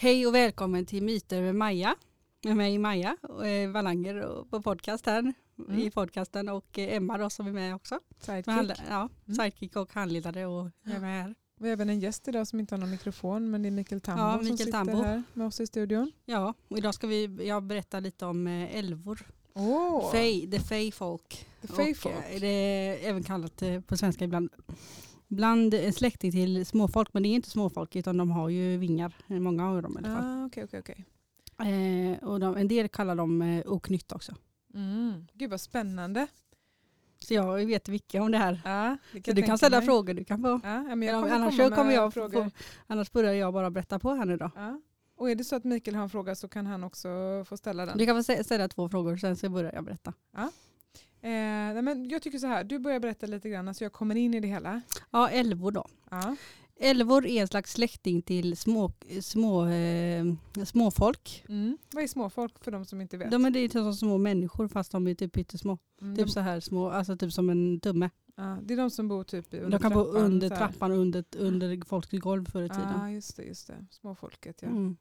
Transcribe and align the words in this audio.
Hej 0.00 0.26
och 0.26 0.34
välkommen 0.34 0.86
till 0.86 1.02
Myter 1.02 1.42
med 1.42 1.54
Maja. 1.54 1.94
Med 2.44 2.56
mig 2.56 2.78
Maja 2.78 3.16
eh, 3.44 3.70
Wallanger 3.70 4.14
och 4.16 4.50
på 4.50 4.62
podcast 4.62 5.06
här 5.06 5.32
Mm. 5.68 5.78
i 5.80 5.90
podcasten 5.90 6.48
och 6.48 6.78
eh, 6.78 6.96
Emma 6.96 7.18
då 7.18 7.30
som 7.30 7.46
är 7.46 7.52
med 7.52 7.74
också. 7.74 8.00
Sidekick. 8.20 8.46
Handla- 8.54 8.74
ja, 8.88 9.08
Mm. 9.26 9.34
sidekick 9.36 9.76
och 9.76 9.92
handledare 9.94 10.46
och 10.46 10.66
är 10.84 10.98
med 11.00 11.22
här. 11.22 11.34
Vi 11.60 11.66
har 11.68 11.72
även 11.72 11.90
en 11.90 12.00
gäst 12.00 12.28
idag 12.28 12.46
som 12.48 12.60
inte 12.60 12.74
har 12.74 12.80
någon 12.80 12.90
mikrofon 12.90 13.50
men 13.50 13.62
det 13.62 13.68
är 13.68 13.70
Mikael 13.70 14.00
Tambo 14.00 14.22
Ja, 14.22 14.42
som 14.46 14.56
sitter 14.58 14.72
Tambo. 14.72 15.02
här 15.02 15.22
med 15.32 15.46
oss 15.46 15.60
i 15.60 15.66
studion. 15.66 16.12
Ja, 16.24 16.54
och 16.68 16.78
idag 16.78 16.94
ska 16.94 17.06
vi, 17.06 17.46
jag 17.48 17.62
berätta 17.62 18.00
lite 18.00 18.26
om 18.26 18.46
eh, 18.46 18.76
älvor. 18.76 19.26
Åh, 19.54 20.12
Fey, 20.12 20.50
the 20.50 20.60
Fey 20.60 20.92
folk. 20.92 21.46
The 21.60 21.68
Fey 21.68 21.90
Och, 21.90 21.96
folk. 21.96 22.14
eh, 22.30 22.40
Det 22.40 22.46
är 22.46 23.08
även 23.10 23.22
kallat 23.22 23.62
på 23.86 23.96
svenska 23.96 24.24
ibland. 24.24 24.50
Bland 25.28 25.74
en 25.74 25.92
släkting 25.92 26.32
till 26.32 26.66
småfolk, 26.66 27.08
men 27.12 27.22
det 27.22 27.28
är 27.28 27.34
inte 27.34 27.50
småfolk 27.50 27.96
utan 27.96 28.16
de 28.16 28.30
har 28.30 28.48
ju 28.48 28.76
vingar, 28.76 29.12
många 29.26 29.68
av 29.70 29.82
dem 29.82 29.92
i 29.94 29.98
alla 29.98 30.16
fall. 30.16 30.24
Ah, 30.42 30.46
Okej, 30.46 30.64
okej, 30.64 30.80
okej. 30.80 31.04
Eh, 31.58 32.28
och 32.28 32.40
de, 32.40 32.56
en 32.56 32.68
del 32.68 32.88
kallar 32.88 33.14
dem 33.16 33.42
eh, 33.42 33.62
oknytt 33.66 34.12
också. 34.12 34.34
Mm. 34.74 35.26
Gud 35.34 35.50
vad 35.50 35.60
spännande. 35.60 36.26
Så 37.18 37.34
jag 37.34 37.66
vet 37.66 37.88
mycket 37.88 38.20
om 38.22 38.30
det 38.30 38.38
här. 38.38 38.60
Ja, 38.64 38.96
det 39.12 39.18
Så 39.18 39.22
kan 39.22 39.34
du 39.34 39.42
kan 39.42 39.58
ställa 39.58 39.76
mig. 39.76 39.86
frågor, 39.86 40.14
du 40.14 40.24
kan 40.24 40.42
få. 40.42 40.60
Men 40.62 41.02
jag 41.02 41.14
Ja, 41.16 41.22
kommer 41.22 41.34
annars 41.34 41.56
komma 41.56 41.76
kommer 41.76 41.92
jag 41.92 42.14
frågor. 42.14 42.44
få, 42.44 42.50
annars 42.86 43.12
börjar 43.12 43.32
jag 43.32 43.52
bara 43.52 43.70
berätta 43.70 43.98
på 43.98 44.14
här 44.14 44.24
nu 44.24 44.36
då. 44.36 44.50
Ja. 44.56 44.80
Och 45.16 45.30
är 45.30 45.34
det 45.34 45.44
så 45.44 45.56
att 45.56 45.64
Mikael 45.64 45.94
har 45.94 46.02
en 46.02 46.10
fråga 46.10 46.34
så 46.34 46.48
kan 46.48 46.66
han 46.66 46.84
också 46.84 47.08
få 47.48 47.56
ställa 47.56 47.86
den. 47.86 47.98
Du 47.98 48.06
kan 48.06 48.24
få 48.24 48.32
stä- 48.32 48.42
ställa 48.42 48.68
två 48.68 48.88
frågor 48.88 49.16
sen 49.16 49.36
så 49.36 49.48
börjar 49.48 49.72
jag 49.74 49.84
berätta. 49.84 50.12
Eh, 51.28 51.82
men 51.82 52.08
jag 52.08 52.22
tycker 52.22 52.38
så 52.38 52.46
här, 52.46 52.64
du 52.64 52.78
börjar 52.78 53.00
berätta 53.00 53.26
lite 53.26 53.48
grann 53.48 53.74
så 53.74 53.84
jag 53.84 53.92
kommer 53.92 54.14
in 54.14 54.34
i 54.34 54.40
det 54.40 54.48
hela. 54.48 54.80
Ja, 55.10 55.28
älvor 55.28 55.70
då. 55.72 55.86
Ja. 56.10 56.36
Älvor 56.80 57.26
är 57.26 57.40
en 57.40 57.48
slags 57.48 57.72
släkting 57.72 58.22
till 58.22 58.56
små, 58.56 58.92
små, 59.22 59.66
eh, 59.66 60.24
småfolk. 60.64 61.44
Mm. 61.48 61.78
Vad 61.92 62.04
är 62.04 62.08
småfolk 62.08 62.64
för 62.64 62.70
de 62.70 62.84
som 62.84 63.00
inte 63.00 63.16
vet? 63.16 63.30
De 63.30 63.44
är 63.44 63.50
det 63.50 63.70
som 63.72 63.94
små 63.94 64.18
människor 64.18 64.68
fast 64.68 64.92
de 64.92 65.06
är 65.08 65.14
typ 65.14 65.32
pyttesmå. 65.32 65.78
Mm, 66.00 66.16
Typ 66.16 66.26
de, 66.26 66.32
så 66.32 66.40
här 66.40 66.60
små, 66.60 66.90
alltså 66.90 67.16
typ 67.16 67.32
som 67.32 67.50
en 67.50 67.80
tumme. 67.80 68.10
ja, 68.36 68.58
det 68.62 68.74
är 68.74 68.78
de 68.78 68.90
som 68.90 69.08
bor 69.08 69.24
typ 69.24 69.46
under 69.54 69.70
De 69.70 69.78
kan 69.78 69.92
bo 69.92 70.04
trappan, 70.04 70.22
under 70.24 70.48
så 70.48 70.54
här. 70.54 70.68
trappan, 70.68 70.92
under, 70.92 71.24
under 71.38 71.84
folks 71.86 72.10
golv 72.10 72.44
förr 72.50 72.62
i 72.62 72.66
Ja, 72.66 72.74
tiden. 72.74 73.00
ah, 73.00 73.10
just 73.10 73.36
det, 73.36 73.42
just 73.42 73.66
det. 73.66 73.86
Småfolket 73.90 74.58
ja. 74.62 74.68
Mm. 74.68 74.96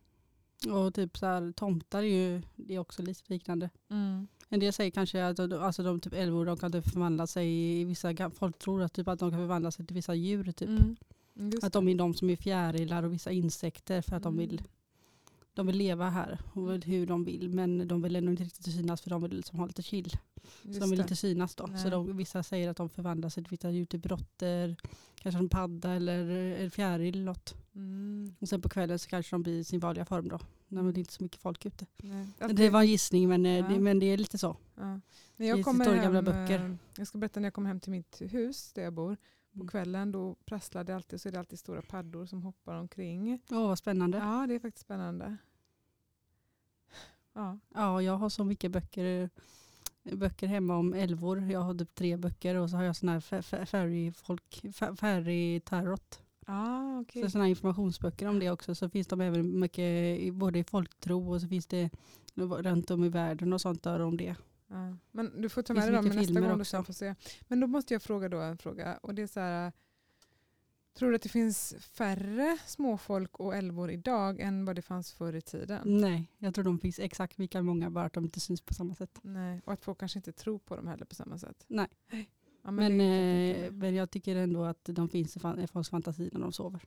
Och 0.66 0.94
typ 0.94 1.18
så 1.18 1.26
här, 1.26 1.52
tomtar 1.52 2.00
är 2.00 2.04
ju 2.04 2.42
det 2.56 2.76
är 2.76 2.80
också 2.80 3.02
lite 3.02 3.22
liknande. 3.28 3.70
Mm. 3.90 4.28
En 4.50 4.60
del 4.60 4.74
säger 4.74 4.92
kanske 4.92 5.26
att 5.26 5.40
alltså 5.40 5.84
de 5.84 6.00
typ 6.00 6.14
älvor 6.14 6.46
de 6.46 6.58
kan 6.58 6.72
typ 6.72 6.92
förvandla 6.92 7.28
sig 7.28 7.80
i 7.82 7.84
vissa, 7.84 8.30
folk 8.30 8.60
tror 8.60 8.82
att, 8.82 8.94
typ 8.94 9.08
att 9.08 9.20
de 9.20 9.32
kan 9.32 9.40
förvandla 9.40 9.72
sig 9.72 9.86
till 9.86 9.96
vissa 9.96 10.16
djur. 10.16 10.52
Typ. 10.52 10.70
Mm. 10.70 10.96
Att 11.62 11.74
de 11.74 11.88
är 11.88 11.96
de 11.96 12.14
som 12.14 12.30
är 12.30 12.36
fjärilar 12.36 13.04
och 13.04 13.14
vissa 13.14 13.32
insekter 13.32 14.02
för 14.02 14.16
att 14.16 14.24
de 14.24 14.38
vill 14.38 14.50
Mm. 14.50 14.64
De 15.58 15.68
vill 15.68 15.78
leva 15.78 16.10
här 16.10 16.40
och 16.54 16.86
hur 16.86 17.06
de 17.06 17.24
vill 17.24 17.50
men 17.50 17.88
de 17.88 18.02
vill 18.02 18.16
ändå 18.16 18.32
inte 18.32 18.44
riktigt 18.44 18.74
synas 18.74 19.02
för 19.02 19.10
de 19.10 19.22
vill 19.22 19.36
liksom 19.36 19.60
ha 19.60 19.66
lite 19.66 19.84
chill. 19.84 20.18
Just 20.62 20.74
så 20.76 20.80
de 20.80 20.90
vill 20.90 21.00
det. 21.00 21.04
inte 21.04 21.16
synas 21.16 21.56
då. 21.56 21.68
Så 21.84 21.90
de, 21.90 22.18
vissa 22.18 22.44
säger 22.44 22.70
att 22.70 22.78
de 22.78 22.90
förvandlar 22.90 23.30
sig 23.30 23.44
till 23.44 23.88
typ 23.88 24.06
råttor, 24.06 24.76
kanske 25.16 25.40
en 25.40 25.50
padda 25.50 25.92
eller 25.94 26.30
en 26.58 26.72
fjäril 26.72 27.16
eller 27.16 27.26
något. 27.26 27.56
Mm. 27.76 28.36
Och 28.40 28.50
sen 28.50 28.62
på 28.62 28.70
kvällen 28.70 29.00
så 29.00 29.10
kanske 29.10 29.34
de 29.36 29.44
blir 29.44 29.60
i 29.60 29.64
sin 29.64 29.80
vanliga 29.80 30.06
form 30.06 30.28
då. 30.30 30.40
När 30.68 30.84
det 30.84 30.98
är 30.98 31.00
inte 31.00 31.14
så 31.14 31.24
mycket 31.24 31.42
folk 31.42 31.66
ute. 31.66 31.86
Nej. 31.98 32.28
Det 32.54 32.70
var 32.70 32.80
en 32.82 32.88
gissning 32.88 33.30
men, 33.30 33.46
eh, 33.46 33.52
Ja. 33.58 33.68
det, 33.68 33.80
men 33.80 34.00
det 34.00 34.06
är 34.06 34.18
lite 34.18 34.38
så. 34.38 34.58
ja. 34.76 35.00
När 35.36 35.46
i 35.46 35.50
jag 35.50 35.64
kommer 35.66 35.96
hem, 35.96 36.26
böcker. 36.26 36.66
eh, 36.66 36.76
jag 36.98 37.08
ska 37.08 37.18
berätta 37.18 37.40
när 37.40 37.46
jag 37.48 37.54
kom 37.54 37.66
hem 37.66 37.80
till 37.80 37.92
mitt 37.92 38.22
hus 38.22 38.72
där 38.74 38.84
jag 38.84 38.94
bor. 38.94 39.18
På 39.58 39.62
Mm. 39.64 39.68
kvällen 39.68 40.12
då 40.12 40.36
prasslar 40.46 40.84
det 40.84 40.96
alltid 40.96 41.22
så 41.22 41.28
är 41.28 41.32
det 41.34 41.40
alltid 41.40 41.60
stora 41.60 41.82
paddor 41.82 42.26
som 42.26 42.42
hoppar 42.44 42.76
omkring. 42.76 43.40
Åh 43.52 43.68
vad 43.68 43.78
spännande. 43.78 44.18
Ja, 44.18 44.46
det 44.48 44.56
är 44.56 44.60
faktiskt 44.60 44.86
spännande. 44.86 45.38
Ja. 47.34 47.58
Ja, 47.74 48.02
jag 48.02 48.18
har 48.18 48.30
så 48.30 48.44
mycket 48.44 48.72
böcker, 48.72 49.30
böcker 50.04 50.48
hemma 50.48 50.78
om 50.78 50.94
älvor. 50.94 51.52
Jag 51.52 51.60
har 51.60 51.74
typ 51.74 51.96
tre 51.96 52.18
böcker 52.18 52.56
och 52.56 52.70
så 52.70 52.76
har 52.78 52.84
jag 52.84 52.96
såna 52.96 53.12
här 53.12 53.20
fä- 53.20 53.42
fä- 53.42 53.66
fairy-folk, 53.66 54.62
fä- 54.64 54.96
fairy 54.96 55.60
tarot. 55.60 56.22
Ah, 56.46 57.00
okej. 57.00 57.22
Så 57.24 57.30
såna 57.30 57.44
här 57.44 57.50
informationsböcker 57.50 58.28
om 58.28 58.40
det 58.40 58.52
också. 58.52 58.76
Så 58.76 58.90
finns 58.90 59.08
de 59.08 59.22
även 59.22 59.60
mycket 59.60 60.34
både 60.34 60.60
i 60.60 60.64
folktro 60.64 61.34
och 61.34 61.42
så 61.42 61.48
finns 61.48 61.66
det 61.68 61.90
runt 62.36 62.92
om 62.92 63.04
i 63.04 63.10
världen 63.10 63.54
och 63.54 63.62
sånt 63.62 63.84
där 63.84 64.00
om 64.00 64.18
det. 64.18 64.36
Ja. 64.70 64.98
Men 65.12 65.42
du 65.42 65.50
får 65.50 65.62
ta 65.62 65.74
med 65.74 65.84
dig 65.84 65.92
dem 65.92 66.06
nästa 66.06 66.34
gång 66.40 66.44
du 66.50 66.54
också. 66.54 66.66
ska 66.66 66.84
få 66.84 66.94
se. 66.94 67.16
Men 67.48 67.60
då 67.60 67.68
måste 67.68 67.94
jag 67.94 68.02
fråga 68.02 68.30
då 68.30 68.40
en 68.40 68.58
fråga. 68.58 68.98
Och 68.98 69.16
det 69.16 69.22
är 69.22 69.28
så 69.28 69.40
här, 69.40 69.72
tror 70.98 71.10
du 71.10 71.16
att 71.16 71.22
det 71.22 71.30
finns 71.30 71.76
färre 71.80 72.58
småfolk 72.66 73.40
och 73.40 73.56
älvor 73.56 73.92
idag 73.92 74.40
än 74.40 74.66
vad 74.66 74.76
det 74.76 74.82
fanns 74.82 75.12
förr 75.14 75.36
i 75.36 75.42
tiden? 75.42 75.82
Nej, 76.02 76.32
jag 76.38 76.54
tror 76.56 76.64
de 76.64 76.80
finns 76.80 77.00
exakt 77.00 77.38
lika 77.38 77.62
många 77.62 77.90
bara 77.90 78.06
att 78.06 78.14
de 78.14 78.24
inte 78.24 78.40
syns 78.40 78.62
på 78.62 78.74
samma 78.74 78.96
sätt. 78.96 79.20
Nej, 79.22 79.62
och 79.66 79.74
att 79.74 79.84
folk 79.84 79.98
kanske 80.00 80.20
inte 80.20 80.32
tror 80.32 80.60
på 80.60 80.76
dem 80.76 80.88
heller 80.88 81.06
på 81.06 81.16
samma 81.16 81.38
sätt. 81.38 81.66
Nej. 81.68 81.88
Ja, 82.62 82.72
Men, 82.72 82.90
kan 83.00 83.00
jag 83.08 83.66
eh, 83.66 83.72
men 83.72 83.96
jag 83.96 84.12
tycker 84.12 84.36
ändå 84.36 84.64
att 84.64 84.84
de 84.84 85.10
finns 85.10 85.38
i 85.38 85.68
folks 85.68 85.90
fantasi 85.90 86.30
när 86.34 86.40
de 86.40 86.52
sover. 86.54 86.84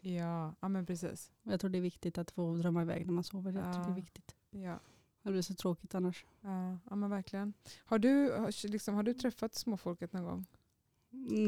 ja, 0.00 0.54
ja, 0.60 0.68
men 0.68 0.86
precis. 0.86 1.32
Jag 1.42 1.60
tror 1.60 1.70
det 1.70 1.78
är 1.78 1.82
viktigt 1.82 2.18
att 2.18 2.30
få 2.30 2.56
drömma 2.56 2.82
iväg 2.82 3.06
när 3.06 3.12
man 3.12 3.24
sover. 3.24 3.52
Jag 3.52 3.62
tror 3.64 3.72
det 3.72 3.78
Ja. 3.88 3.90
är 3.90 3.94
viktigt. 3.94 4.36
Ja, 4.50 4.80
Det 5.26 5.32
blir 5.32 5.42
så 5.42 5.54
tråkigt 5.54 5.94
annars. 5.94 6.24
ja, 6.40 6.78
ja 6.90 6.96
men 6.96 7.10
verkligen. 7.10 7.52
Har 7.84 7.98
du, 7.98 8.32
liksom, 8.64 8.94
har 8.94 9.02
du 9.02 9.14
träffat 9.14 9.54
småfolket 9.54 10.12
någon 10.12 10.24
gång? 10.24 10.46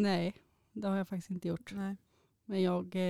Nej, 0.03 0.34
det 0.72 0.89
har 0.89 0.97
jag 0.97 1.09
faktiskt 1.09 1.31
inte 1.31 1.49
gjort. 1.49 1.72
Nej. 1.75 1.97
Men 2.44 2.62
jag, 2.62 2.97
eh, 2.97 3.03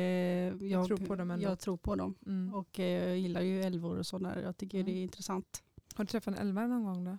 jag, 0.70 0.86
tror 0.86 0.96
på 0.96 1.16
dem 1.16 1.30
ändå. 1.30 1.44
Jag 1.44 1.58
tror 1.58 1.76
på 1.76 1.94
dem. 1.96 2.14
Mm. 2.26 2.54
Och 2.54 2.80
eh, 2.80 3.08
jag 3.08 3.18
gillar 3.18 3.40
ju 3.40 3.62
älvor 3.62 3.98
och 3.98 4.06
sådär. 4.06 4.42
Jag 4.42 4.56
tycker 4.56 4.78
Mm. 4.78 4.86
det 4.92 4.98
är 4.98 5.02
intressant. 5.02 5.62
Har 5.94 6.04
du 6.04 6.08
träffat 6.08 6.34
en 6.34 6.40
älvare 6.40 6.66
någon 6.68 6.84
gång 6.84 7.04
då? 7.04 7.18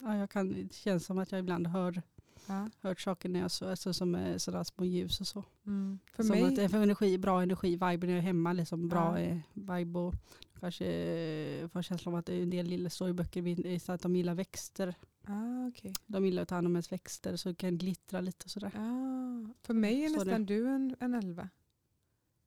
Ja, 0.00 0.16
jag 0.16 0.30
kan, 0.30 0.52
det 0.52 0.72
känns 0.74 1.04
som 1.06 1.18
att 1.18 1.32
jag 1.32 1.38
ibland 1.38 1.66
hör 1.66 2.02
Ja. 2.48 2.68
hört 2.80 3.00
saker 3.00 3.28
när 3.28 3.40
jag 3.40 3.50
så, 3.50 3.70
alltså 3.70 3.92
som 3.92 4.34
sådär 4.36 4.64
små 4.64 4.84
ljus 4.84 5.20
och 5.20 5.26
så. 5.26 5.44
Mm. 5.66 5.98
För 6.12 6.22
som 6.22 6.30
mig, 6.38 6.64
att 6.64 6.70
för 6.70 6.82
energi, 6.82 7.18
bra 7.18 7.42
energi, 7.42 7.70
vibe 7.70 8.06
när 8.06 8.08
jag 8.08 8.18
är 8.18 8.20
hemma. 8.20 8.52
Liksom, 8.52 8.88
bra 8.88 9.20
Ja. 9.20 9.24
eh, 9.24 9.38
vibe 9.54 9.98
och 9.98 10.14
kanske 10.60 10.86
eh, 10.86 11.68
får 11.68 11.82
känslan 11.82 12.14
av 12.14 12.18
att 12.18 12.28
en 12.28 12.50
del 12.50 12.66
lilla 12.66 12.90
står 12.90 13.08
i 13.08 13.12
böcker 13.12 13.42
vid- 13.42 13.82
så 13.82 13.92
att 13.92 14.02
de 14.02 14.16
gillar 14.16 14.34
växter. 14.34 14.94
ah, 15.26 15.68
okej. 15.68 15.92
De 16.06 16.24
gillar 16.26 16.42
att 16.42 16.48
ta 16.48 16.54
hand 16.54 16.66
om 16.66 16.72
ens 16.76 16.92
växter 16.92 17.36
så 17.36 17.48
det 17.48 17.54
kan 17.54 17.78
glittra 17.78 18.20
lite 18.20 18.44
och 18.44 18.50
sådär. 18.50 18.72
Ah, 18.76 19.52
för 19.62 19.74
mig 19.74 20.04
är 20.04 20.08
Så 20.08 20.14
nästan 20.24 20.46
du 20.46 20.68
en, 20.68 20.96
en 21.00 21.14
älva. 21.14 21.48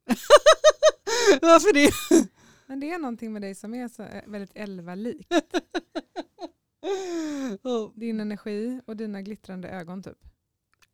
Varför 1.42 1.74
det? 1.74 1.92
Men 2.68 2.80
det 2.80 2.92
är 2.92 3.00
någonting 3.00 3.34
med 3.34 3.42
dig 3.42 3.56
som 3.56 3.74
är 3.74 3.88
så, 3.88 4.04
eh, 4.04 4.24
väldigt 4.28 4.52
älva-lik. 4.56 5.28
oh, 7.64 7.92
Din 8.00 8.20
energi 8.20 8.82
och 8.86 8.98
dina 8.98 9.22
glittrande 9.22 9.70
ögon 9.70 10.04
typ. 10.04 10.18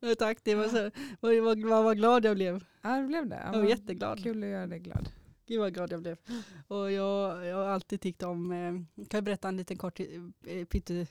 ja, 0.00 0.14
tack, 0.18 0.38
det 0.44 0.54
var 0.54 0.68
så, 0.68 0.90
vad, 1.20 1.36
vad, 1.42 1.58
vad, 1.84 1.96
glad 1.96 2.24
jag 2.24 2.36
blev. 2.36 2.64
Ja, 2.82 2.96
det 2.96 3.06
blev 3.06 3.28
det. 3.28 3.40
Ja, 3.44 3.52
Jag 3.52 3.62
var 3.62 3.68
jätteglad. 3.68 4.22
Kul 4.22 4.42
att 4.42 4.48
göra 4.48 4.66
dig 4.66 4.78
glad. 4.78 5.08
Gud 5.50 5.60
vad 5.60 5.74
glad 5.74 5.92
jag 5.92 6.00
blev. 6.02 6.16
Och 6.68 6.92
jag, 6.92 7.46
jag 7.46 7.56
har 7.56 7.64
alltid 7.66 8.00
tyckt 8.00 8.22
om, 8.22 8.52
eh, 8.52 9.04
kan 9.06 9.18
jag 9.18 9.24
berätta 9.24 9.48
en 9.48 9.56
liten 9.56 9.76
kort, 9.76 10.00
eh, 10.00 10.64
pytte, 10.64 11.06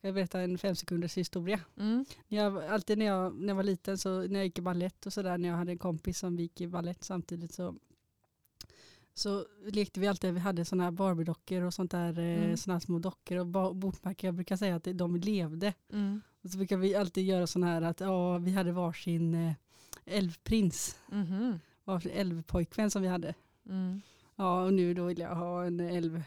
jag 0.00 0.14
berätta 0.14 0.40
en 0.40 0.58
fem 0.58 0.74
sekunders 0.76 1.16
historia. 1.16 1.60
Mm. 1.76 2.04
Jag, 2.28 2.64
alltid 2.64 2.98
när 2.98 3.06
jag, 3.06 3.34
när 3.34 3.48
jag 3.48 3.54
var 3.54 3.62
liten, 3.62 3.98
så 3.98 4.22
när 4.22 4.34
jag 4.34 4.44
gick 4.44 4.58
i 4.58 4.62
ballett 4.62 5.06
och 5.06 5.12
sådär, 5.12 5.38
när 5.38 5.48
jag 5.48 5.56
hade 5.56 5.72
en 5.72 5.78
kompis 5.78 6.18
som 6.18 6.36
gick 6.38 6.60
i 6.60 6.66
ballett 6.66 7.04
samtidigt 7.04 7.52
så 7.54 7.74
så 9.14 9.46
lekte 9.72 10.00
vi 10.00 10.06
alltid, 10.06 10.34
vi 10.34 10.40
hade 10.40 10.64
sådana 10.64 10.84
här 10.84 10.90
Barbie-dockor 10.90 11.62
och 11.62 11.74
sånt 11.74 11.90
där, 11.90 12.18
Mm. 12.18 12.42
mm. 12.44 12.56
sådana 12.56 12.74
här 12.74 12.80
små 12.80 12.98
dockor 12.98 13.38
och 13.38 13.46
bokmärken. 13.76 14.28
Jag 14.28 14.34
brukar 14.34 14.56
säga 14.56 14.76
att 14.76 14.84
de 14.94 15.16
levde. 15.16 15.74
Mm. 15.92 16.20
Och 16.42 16.50
så 16.50 16.58
brukar 16.58 16.76
vi 16.76 16.94
alltid 16.94 17.24
göra 17.26 17.46
sådana 17.46 17.66
här 17.72 17.82
att 17.82 18.00
ja, 18.00 18.38
vi 18.38 18.50
hade 18.52 18.72
varsin 18.72 19.34
eh, 19.34 19.52
älvprins, 20.04 20.98
Mhm. 21.08 21.60
varsin 21.84 22.12
älvpojkvän 22.14 22.90
som 22.90 23.02
vi 23.02 23.08
hade. 23.08 23.34
Mm. 23.68 24.00
Ja, 24.36 24.62
och 24.64 24.72
nu 24.74 24.94
då 24.94 25.04
vill 25.04 25.18
jag 25.18 25.34
ha 25.34 25.64
en 25.64 25.80
älv, 25.80 26.22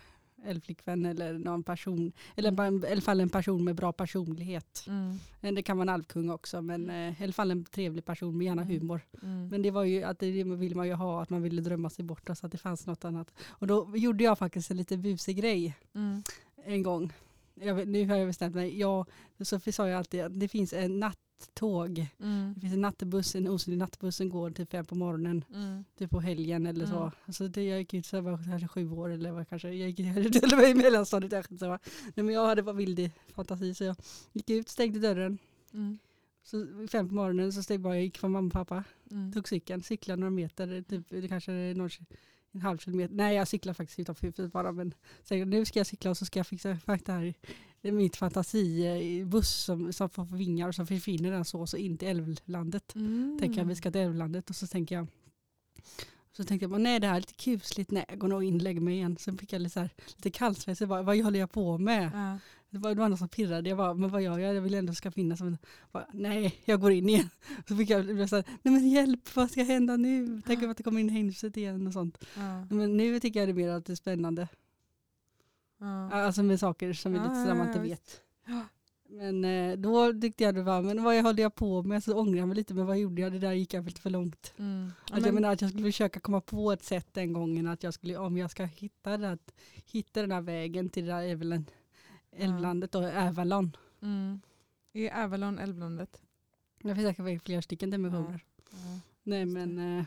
älvflickvän 0.46 1.06
eller 1.06 1.34
någon 1.34 1.64
person, 1.64 2.12
eller 2.36 2.52
Mm. 2.52 2.84
i 2.84 2.92
alla 2.92 3.02
fall 3.02 3.20
en 3.20 3.30
person 3.30 3.64
med 3.64 3.76
bra 3.76 3.92
personlighet. 3.94 4.86
Mm. 4.88 5.18
Eh, 5.42 5.54
Det 5.54 5.62
kan 5.64 5.78
vara 5.78 5.84
en 5.84 5.90
alvkung 5.94 6.30
också, 6.30 6.62
men 6.62 6.90
eh, 6.90 7.22
i 7.22 7.24
alla 7.24 7.34
fall 7.34 7.52
en 7.52 7.66
trevlig 7.66 8.06
person 8.06 8.38
med 8.38 8.46
gärna 8.46 8.62
Mm. 8.62 8.74
humor. 8.80 9.02
Mm. 9.24 9.48
Men 9.48 9.62
det 9.62 9.72
var 9.72 9.84
ju 9.84 10.04
att 10.04 10.20
det 10.20 10.44
vill 10.44 10.76
man 10.76 10.88
ju 10.88 10.94
ha, 10.94 11.22
att 11.22 11.30
man 11.30 11.42
ville 11.42 11.62
drömma 11.62 11.90
sig 11.90 12.06
bort 12.06 12.30
så 12.36 12.46
att 12.46 12.52
det 12.52 12.58
fanns 12.58 12.86
något 12.86 13.06
annat. 13.06 13.34
Och 13.48 13.68
då 13.68 13.98
gjorde 13.98 14.24
jag 14.24 14.38
faktiskt 14.38 14.72
en 14.72 14.78
lite 14.78 14.98
busig 14.98 15.38
grej 15.38 15.76
Mm. 15.96 16.24
en 16.66 16.84
gång. 16.84 17.14
Jag 17.54 17.88
nu 17.88 18.08
har 18.10 18.16
jag 18.18 18.28
bestämt 18.28 18.56
mig. 18.56 18.80
Jag, 18.80 19.06
så 19.42 19.60
sa 19.60 19.88
jag 19.90 19.98
alltid 19.98 20.22
att 20.22 20.40
det 20.40 20.48
finns 20.48 20.74
en 20.74 21.00
nattåg. 21.40 22.08
Mm. 22.20 22.54
Det 22.54 22.62
finns 22.62 22.74
en 22.74 22.82
nattbuss, 22.82 23.36
en 23.36 23.48
osynlig 23.48 23.78
nattbuss 23.78 24.16
som 24.16 24.30
går 24.30 24.52
typ 24.52 24.72
fem 24.72 24.86
på 24.86 24.96
morgonen. 24.96 25.46
Mm. 25.54 25.84
Typ 25.98 26.10
på 26.10 26.20
helgen 26.20 26.66
eller 26.66 26.86
så. 26.86 27.00
Mm. 27.00 27.12
Så 27.28 27.48
det, 27.48 27.64
jag 27.64 27.80
gick 27.80 27.94
ut 27.94 28.06
så 28.06 28.22
var 28.22 28.44
kanske 28.44 28.68
sju 28.68 28.92
år 28.92 29.10
eller 29.10 29.32
vad 29.32 29.50
kanske. 29.50 29.68
Jag 29.74 29.90
gick 29.90 30.00
ut 30.00 30.54
i 30.70 30.74
mellanstadiet. 30.74 31.32
kanske 31.32 31.58
Så. 31.58 31.68
Nej, 31.68 31.80
men 32.26 32.30
jag 32.30 32.48
hade 32.48 32.64
bara 32.64 32.76
vild 32.76 33.12
fantasi 33.36 33.74
så 33.74 33.84
jag 33.84 33.96
gick 34.34 34.50
ut, 34.50 34.70
stängde 34.70 35.00
dörren. 35.00 35.38
Mm. 35.74 36.00
Så 36.44 36.88
fem 36.92 37.10
på 37.10 37.16
morgonen 37.16 37.54
så 37.54 37.64
steg 37.64 37.80
bara, 37.80 37.96
jag 37.96 38.04
gick 38.04 38.18
från 38.18 38.32
mamma 38.32 38.48
och 38.48 38.54
pappa. 38.54 38.84
Mm. 39.12 39.34
Tog 39.34 39.48
cykeln, 39.50 39.84
cyklade 39.84 40.20
några 40.20 40.32
meter, 40.32 40.82
typ, 40.82 41.10
det 41.10 41.28
kanske 41.28 41.52
är 41.52 41.76
någon, 41.76 41.90
en 42.52 42.62
halv 42.62 42.78
kilometer. 42.78 43.16
Nej 43.16 43.36
jag 43.36 43.48
cyklar 43.48 43.74
faktiskt 43.74 44.00
utanför 44.00 44.28
huset 44.28 44.52
bara 44.52 44.72
men 44.72 44.94
sen, 45.24 45.50
nu 45.50 45.66
ska 45.66 45.80
jag 45.80 45.88
cykla 45.88 46.12
och 46.12 46.18
så 46.18 46.26
ska 46.26 46.40
jag 46.40 46.48
fixa 46.48 46.70
här, 46.70 46.80
det 47.06 47.12
är 47.12 47.34
mitt 47.92 48.16
fantasibuss 48.16 49.50
som, 49.50 49.94
som 49.94 50.10
får 50.10 50.26
vingar 50.26 50.68
och 50.68 50.76
så 50.76 50.86
försvinner 50.86 51.32
den 51.32 51.46
så, 51.46 51.68
så 51.68 51.78
in 51.78 51.98
till 51.98 52.08
älvlandet. 52.08 52.96
Mm. 52.96 53.38
Tänker 53.40 53.60
jag 53.60 53.66
vi 53.66 53.76
ska 53.76 53.92
till 53.92 54.02
älvlandet 54.02 54.50
och 54.50 54.56
så 54.56 54.68
tänker 54.68 54.96
jag 54.96 55.08
så 56.38 56.44
tänkte 56.44 56.66
jag 56.66 56.82
nej 56.82 57.00
det 57.00 57.08
här 57.08 57.16
är 57.16 57.20
lite 57.20 57.34
kusligt, 57.34 57.92
nej 57.92 58.06
jag 58.10 58.20
går 58.20 58.28
nog 58.28 58.44
in 58.44 58.56
och 58.56 58.62
lägger 58.62 58.82
mig 58.82 58.94
igen. 58.94 59.18
Sen 59.20 59.38
fick 59.38 59.54
jag 59.54 59.62
lite, 59.62 59.74
så 59.74 59.80
här, 59.80 59.90
lite 60.16 60.30
kallsvett, 60.32 60.82
vad 60.82 61.18
håller 61.18 61.40
jag 61.40 61.52
på 61.52 61.78
med? 61.78 62.12
Ja. 62.14 62.38
Det 62.70 62.78
var, 62.78 62.96
någon 62.96 63.18
som 63.18 63.30
pirrade, 63.30 63.70
jag 63.70 63.78
bara, 63.78 63.94
men 63.94 64.10
vad 64.10 64.22
gör 64.22 64.40
jag? 64.40 64.56
Jag 64.56 64.62
vill 64.62 64.74
ändå 64.74 64.94
ska 64.94 65.12
finnas. 65.12 65.42
Men, 65.42 65.58
bara, 65.92 66.08
nej, 66.14 66.56
jag 66.66 66.82
går 66.82 66.92
in 66.92 67.10
igen. 67.10 67.30
Så 67.68 67.76
fick 67.78 67.90
jag 67.90 68.30
så 68.30 68.36
här, 68.36 68.46
nej 68.62 68.74
men 68.74 68.90
hjälp, 68.90 69.36
vad 69.36 69.52
ska 69.52 69.64
hända 69.64 69.98
nu? 69.98 70.42
Tänk 70.46 70.64
om 70.64 70.72
att 70.72 70.78
det 70.78 70.84
kommer 70.84 71.00
in 71.00 71.10
i 71.10 71.22
huset 71.22 71.58
igen 71.58 71.88
och 71.88 71.94
sånt. 71.94 72.26
Ja. 72.36 72.66
Men 72.70 72.98
nu 72.98 73.20
tycker 73.20 73.40
jag 73.40 73.50
det 73.50 73.54
mer 73.54 73.70
att 73.70 73.86
det 73.86 73.94
är 73.94 73.96
spännande. 73.96 74.48
Ja. 75.78 76.12
Alltså 76.12 76.44
med 76.44 76.60
saker 76.60 76.94
som 76.94 77.16
är 77.16 77.18
lite 77.18 77.30
Ja, 77.36 77.42
sådär 77.44 77.56
man 77.56 77.68
inte 77.68 77.80
vet. 77.80 78.22
Men 79.10 79.46
eh, 79.46 79.78
då 79.78 80.14
tyckte 80.22 80.44
jag 80.44 80.56
det 80.56 80.64
var, 80.64 80.82
men 80.82 81.04
vad 81.04 81.16
höll 81.16 81.40
jag 81.40 81.56
på 81.56 81.84
med? 81.84 82.04
Så 82.04 82.20
ångrade 82.20 82.38
jag 82.38 82.48
mig 82.48 82.58
lite, 82.58 82.74
men 82.74 82.86
vad 82.86 82.98
gjorde 82.98 83.22
jag? 83.22 83.32
Det 83.32 83.40
där 83.40 83.52
gick 83.52 83.74
jag 83.74 83.86
lite 83.86 84.02
för 84.02 84.10
långt. 84.10 84.54
Mm. 84.58 84.92
Att 85.04 85.12
men- 85.12 85.24
jag 85.24 85.34
menar 85.34 85.52
att 85.52 85.62
jag 85.62 85.70
skulle 85.70 85.86
försöka 85.86 86.20
komma 86.20 86.42
på 86.42 86.72
ett 86.72 86.84
sätt 86.84 87.08
den 87.12 87.34
gången 87.34 87.68
att 87.68 87.84
jag 87.84 87.94
skulle, 87.94 88.18
om 88.18 88.38
jag 88.38 88.52
ska 88.52 88.66
hitta, 88.66 89.18
det, 89.18 89.32
att 89.32 89.54
hitta 89.86 90.22
den 90.22 90.32
här 90.32 90.42
vägen 90.42 90.90
till 90.90 91.06
det 91.06 91.12
där 91.12 91.22
Älvland, 91.22 91.72
Älvlandet 92.32 92.96
och 92.96 93.04
Avalon. 93.04 93.78
Mm. 94.02 94.42
Är 94.94 95.24
Avalon 95.24 95.60
älvlandet? 95.60 96.22
Jag 96.82 96.96
finns 96.96 97.08
säkert 97.08 97.44
flera 97.44 97.62
stycken 97.62 97.90
dimensioner. 97.90 98.44
Ja. 98.72 99.00
Nej 99.24 99.46
men, 99.46 100.00
eh, 100.00 100.06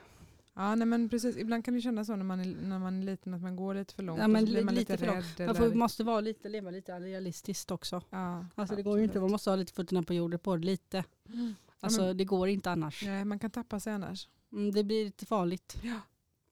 Ja, 0.58 0.74
nej, 0.74 0.86
men 0.86 1.08
precis. 1.08 1.36
Ibland 1.36 1.64
kan 1.64 1.74
det 1.74 1.80
kännas 1.80 2.06
så 2.06 2.16
när 2.16 2.24
man, 2.24 2.40
är, 2.40 2.44
när 2.44 2.78
man 2.78 2.98
är 3.00 3.04
liten 3.06 3.34
att 3.34 3.42
man 3.42 3.56
går 3.56 3.74
lite 3.74 3.94
för 3.94 4.02
långt. 4.02 4.20
Ja, 4.20 4.28
men 4.28 4.44
man 4.64 4.74
lite 4.74 4.92
lite 4.92 4.98
för 4.98 5.06
långt. 5.06 5.40
rädd. 5.40 5.46
man 5.46 5.56
får, 5.56 5.74
måste 5.74 6.04
vara 6.04 6.20
lite, 6.20 6.48
leva 6.48 6.70
lite 6.70 7.00
realistiskt 7.00 7.70
också. 7.70 8.02
ja, 8.10 8.46
Alltså 8.54 8.76
det 8.76 8.82
går 8.82 8.98
ju 8.98 9.04
inte, 9.04 9.14
man 9.14 9.24
absolut. 9.24 9.32
måste 9.32 9.50
ha 9.50 9.56
lite 9.56 9.72
fötterna 9.72 10.02
på 10.02 10.14
jorden 10.14 10.38
på 10.38 10.56
det 10.56 10.66
lite. 10.66 11.04
Mm. 11.28 11.54
Alltså 11.80 12.02
men- 12.02 12.16
det 12.16 12.24
går 12.24 12.48
inte 12.48 12.70
annars. 12.70 13.02
Nej, 13.04 13.24
man 13.24 13.38
kan 13.38 13.50
tappa 13.50 13.80
sig 13.80 13.92
annars. 13.92 14.28
Mm, 14.52 14.70
det 14.72 14.84
blir 14.84 15.04
lite 15.04 15.26
farligt. 15.26 15.82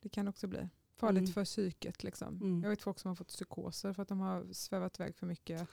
Det 0.03 0.09
kan 0.09 0.29
också 0.29 0.47
bli 0.47 0.69
farligt 0.97 1.21
Mm. 1.23 1.33
för 1.33 1.45
psyket. 1.45 2.05
Liksom. 2.05 2.29
Mm. 2.37 2.63
Jag 2.63 2.71
vet 2.71 2.83
folk 2.83 2.99
som 2.99 3.09
har 3.09 3.15
fått 3.17 3.29
psykoser 3.29 3.93
för 3.93 4.03
att 4.03 4.09
de 4.09 4.21
har 4.21 4.47
svävat 4.53 5.01
iväg 5.01 5.17
för 5.17 5.27
mycket. 5.27 5.69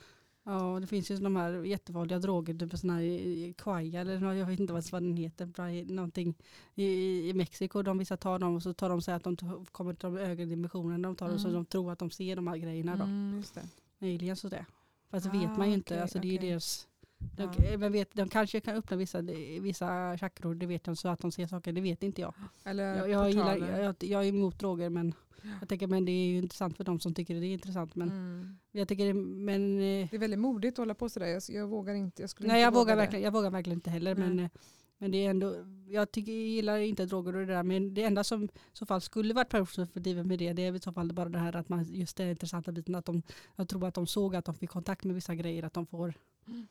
Ja, 0.46 0.78
det 0.80 0.86
finns 0.86 1.10
ju 1.10 1.16
de 1.16 1.36
här 1.36 1.64
jättefarliga 1.64 2.18
droger, 2.18 2.54
typ 2.54 2.78
sån 2.78 2.90
här 2.90 3.00
i 3.00 3.54
Quaya 3.58 4.00
eller 4.00 4.34
jag 4.34 4.46
vet 4.46 4.60
inte 4.60 4.72
vad 4.72 4.84
den 5.02 5.16
heter, 5.16 5.92
någonting 5.92 6.34
i, 6.74 6.84
i- 7.28 7.34
Mexiko. 7.34 7.82
De 7.82 7.98
vissa 7.98 8.16
tar 8.16 8.38
dem 8.38 8.54
och 8.54 8.62
så 8.62 8.72
tar 8.74 8.88
de 8.88 9.02
sig 9.02 9.14
att 9.14 9.22
de 9.24 9.36
kommer 9.72 9.94
till 9.94 10.02
de 10.12 10.16
högre 10.16 10.44
dimensionerna. 10.44 11.08
De 11.08 11.16
tar 11.16 11.30
och 11.30 11.40
så 11.40 11.48
Mm. 11.48 11.54
de 11.60 11.66
tror 11.66 11.92
att 11.92 11.98
de 11.98 12.10
ser 12.10 12.36
de 12.36 12.46
här 12.46 12.56
grejerna 12.56 12.96
då. 12.96 13.04
Mm, 13.04 13.36
just 13.36 13.54
det. 13.54 13.68
Aliens 14.00 14.44
och 14.44 14.50
det. 14.50 14.66
Fast 15.10 15.26
Ah, 15.26 15.30
vet 15.32 15.58
man 15.58 15.68
ju 15.68 15.74
inte. 15.74 15.94
okej, 15.94 16.02
Alltså 16.02 16.18
det 16.18 16.28
är 16.28 16.32
ju 16.32 16.38
deras 16.38 16.88
de, 17.18 17.42
Ja. 17.70 17.78
men 17.78 17.92
vet, 17.92 18.14
de 18.14 18.28
kanske 18.28 18.60
kan 18.60 18.76
öppna 18.76 18.96
vissa, 18.96 19.22
vissa 19.60 20.18
chakror, 20.18 20.54
det 20.54 20.66
vet 20.66 20.84
de, 20.84 20.96
så 20.96 21.08
att 21.08 21.20
de 21.20 21.32
ser 21.32 21.46
saker, 21.46 21.72
det 21.72 21.80
vet 21.80 22.02
inte 22.02 22.20
jag. 22.20 22.34
Eller 22.64 22.96
Jag, 22.96 23.08
jag, 23.10 23.30
gillar, 23.30 23.56
jag, 23.80 23.94
jag 24.00 24.24
är 24.24 24.28
emot 24.28 24.58
droger 24.58 24.90
men 24.90 25.14
jag 25.60 25.68
tänker 25.68 25.86
men 25.86 26.04
det 26.04 26.12
är 26.12 26.26
ju 26.26 26.38
intressant 26.38 26.76
för 26.76 26.84
de 26.84 27.00
som 27.00 27.14
tycker 27.14 27.34
det 27.34 27.46
är 27.46 27.52
intressant. 27.52 27.94
Men 27.94 28.08
Mm. 28.10 28.58
jag 28.72 28.88
tycker 28.88 29.06
det, 29.06 29.14
men 29.14 29.74
eh, 29.74 30.08
Det 30.10 30.16
är 30.16 30.18
väldigt 30.18 30.40
modigt 30.40 30.74
att 30.74 30.78
hålla 30.78 30.94
på 30.94 31.08
sådär. 31.08 31.26
Jag, 31.26 31.42
jag 31.48 31.66
vågar 31.68 31.94
inte. 31.94 32.22
Jag 32.22 32.30
skulle 32.30 32.48
Nej 32.48 32.56
inte 32.56 32.62
jag 32.64 32.70
våga 32.72 32.80
vågar, 32.80 32.96
det. 32.96 33.02
verkligen, 33.02 33.24
jag 33.24 33.32
vågar 33.32 33.50
verkligen 33.50 33.76
inte 33.76 33.90
heller. 33.90 34.14
Men, 34.14 34.38
eh, 34.38 34.50
men 34.98 35.10
det 35.10 35.26
är 35.26 35.30
ändå, 35.30 35.54
jag, 35.88 36.10
tycker, 36.12 36.32
jag 36.32 36.40
gillar 36.40 36.78
inte 36.78 37.06
droger 37.06 37.34
och 37.36 37.46
det 37.46 37.52
där. 37.54 37.62
Men 37.62 37.94
det 37.94 38.02
enda 38.04 38.24
som 38.24 38.44
i 38.44 38.48
så 38.72 38.86
fall 38.86 39.00
skulle 39.00 39.34
varit 39.34 39.48
positivt 39.50 40.26
med 40.26 40.38
det, 40.38 40.52
det 40.52 40.62
är 40.66 40.74
i 40.74 40.80
så 40.80 40.92
fall 40.92 41.12
bara 41.12 41.28
det 41.28 41.38
här 41.38 41.56
att 41.56 41.68
man, 41.68 41.84
just 41.84 42.16
den 42.16 42.28
intressanta 42.28 42.72
biten, 42.72 42.94
att 42.94 43.04
de, 43.04 43.22
jag 43.56 43.68
tror 43.68 43.86
att 43.88 43.94
de 43.94 44.06
såg 44.06 44.36
att 44.36 44.44
de 44.44 44.54
fick 44.54 44.70
kontakt 44.70 45.04
med 45.04 45.14
vissa 45.14 45.34
grejer, 45.34 45.62
att 45.62 45.74
de 45.74 45.86
får 45.86 46.14
Mm. 46.46 46.66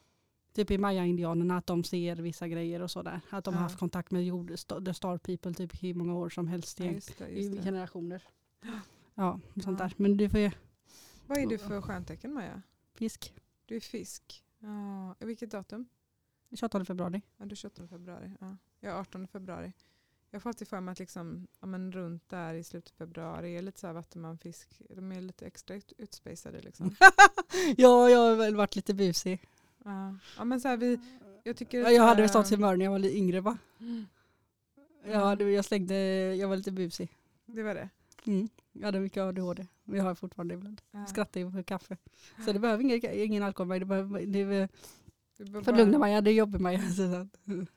Typ 0.53 0.71
i 0.71 0.77
maya-indianerna 0.77 1.57
att 1.57 1.67
de 1.67 1.83
ser 1.83 2.15
vissa 2.15 2.47
grejer 2.47 2.81
och 2.81 2.91
sådär. 2.91 3.21
Att 3.29 3.43
de 3.45 3.53
Ja. 3.53 3.57
har 3.57 3.63
haft 3.63 3.79
kontakt 3.79 4.11
med 4.11 4.25
jord, 4.25 4.47
the 4.85 4.93
star 4.93 5.17
people 5.17 5.53
typ 5.53 5.83
i 5.83 5.93
många 5.93 6.15
år 6.15 6.29
som 6.29 6.47
helst 6.47 6.79
Ja, 6.79 6.85
i, 6.85 6.93
just 6.93 7.17
det, 7.17 7.27
i 7.27 7.43
just 7.45 7.57
det. 7.57 7.63
generationer. 7.63 8.23
Ja, 9.15 9.39
sånt 9.63 9.79
Ja. 9.79 9.85
där. 9.85 9.93
Men 9.97 10.17
du 10.17 10.29
får 10.29 10.39
ju 10.39 10.51
Vad 11.27 11.37
är 11.37 11.47
du 11.47 11.57
för 11.57 11.81
stjärntecken 11.81 12.33
Maja? 12.33 12.61
fisk. 12.95 13.33
Du 13.65 13.75
är 13.75 13.79
fisk. 13.79 14.43
Ja. 14.59 15.15
Vilket 15.19 15.51
datum? 15.51 15.85
28 16.55 16.85
februari. 16.85 17.21
Ja, 17.37 17.45
du 17.45 17.51
är 17.51 17.55
28 17.55 17.87
februari. 17.87 18.31
Ja. 18.39 18.57
Jag 18.79 18.93
är 18.93 18.99
18 18.99 19.27
februari. 19.27 19.73
Jag 20.31 20.41
får 20.41 20.49
alltid 20.49 20.67
för 20.67 20.79
mig 20.81 20.91
att 20.91 20.99
liksom, 20.99 21.47
ja, 21.59 21.67
men 21.67 21.91
runt 21.91 22.29
där 22.29 22.53
i 22.53 22.63
slutet 22.63 22.91
av 22.93 22.95
februari 22.97 23.57
är 23.57 23.61
lite 23.61 23.79
så 23.79 23.87
här 23.87 23.93
vattenmanfisk. 23.93 24.81
De 24.89 25.11
är 25.11 25.21
lite 25.21 25.45
extra 25.45 25.75
ut, 25.75 25.93
utspacade. 25.97 26.61
Liksom. 26.61 26.95
ja, 27.77 28.09
jag 28.09 28.19
har 28.19 28.35
väl 28.35 28.55
varit 28.55 28.75
lite 28.75 28.93
busig. 28.93 29.41
Ja. 29.83 30.15
ja, 30.37 30.43
men 30.43 30.61
så 30.61 30.67
här, 30.67 30.77
vi, 30.77 30.99
jag 31.43 31.57
tycker 31.57 31.79
Ja, 31.81 31.89
jag 31.91 32.03
hade 32.03 32.21
väl 32.21 32.29
sånt 32.31 32.49
humör 32.49 32.75
när 32.77 32.85
jag 32.85 32.91
var 32.91 32.99
lite 32.99 33.17
yngre 33.17 33.41
va? 33.41 33.57
Mm. 33.79 34.05
Jag, 35.05 35.19
hade, 35.19 35.51
jag 35.51 35.65
slängde, 35.65 35.95
jag 36.35 36.47
var 36.47 36.55
lite 36.57 36.71
busig. 36.71 37.17
Det 37.45 37.63
var 37.63 37.75
det. 37.75 37.89
Mm. 38.25 38.49
Jag 38.71 38.85
hade 38.85 38.99
mycket 38.99 39.21
ADHD. 39.21 39.67
Men 39.83 39.97
jag 39.97 40.03
har 40.03 40.15
fortfarande 40.15 40.53
ibland. 40.53 40.81
Ja. 40.91 41.05
Skrattar 41.05 41.39
ju 41.39 41.51
för 41.51 41.63
kaffe. 41.63 41.97
Så 42.45 42.51
det 42.53 42.59
behöver 42.59 42.83
ingen, 42.83 43.01
ingen 43.13 43.43
alkohol. 43.43 43.67
men 43.67 43.79
Det 43.79 43.85
behöver, 43.85 44.19
det 44.25 44.39
är 44.39 44.69
Du 45.37 45.45
bara- 45.61 45.99
mig, 45.99 46.21
det 46.21 46.31
jobbar 46.31 46.59
mig. 46.59 46.81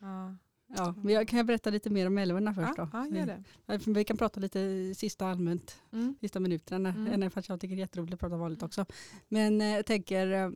Ja. 0.00 0.34
Ja, 0.76 0.94
men 1.02 1.14
jag 1.14 1.28
kan 1.28 1.36
jag 1.36 1.46
berätta 1.46 1.70
lite 1.70 1.90
mer 1.90 2.06
om 2.06 2.18
älvorna 2.18 2.54
först 2.54 2.72
Ja, 2.76 2.88
då? 2.92 3.16
ja, 3.18 3.26
det. 3.26 3.42
Vi, 3.86 3.92
vi 3.92 4.04
kan 4.04 4.16
prata 4.16 4.40
lite 4.40 4.92
sista 4.94 5.26
allmänt, 5.26 5.76
Mm. 5.92 6.14
sista 6.20 6.40
minuterna. 6.40 6.88
Mm. 6.88 7.06
Mm. 7.12 7.30
Fast 7.30 7.48
jag 7.48 7.60
tycker 7.60 7.74
det 7.76 7.78
är 7.78 7.84
jätteroligt 7.84 8.14
att 8.14 8.20
prata 8.20 8.36
vanligt 8.36 8.62
också. 8.62 8.86
Men 9.28 9.60
eh, 9.60 9.66
jag 9.66 9.86
tänker 9.86 10.32
eh, 10.32 10.50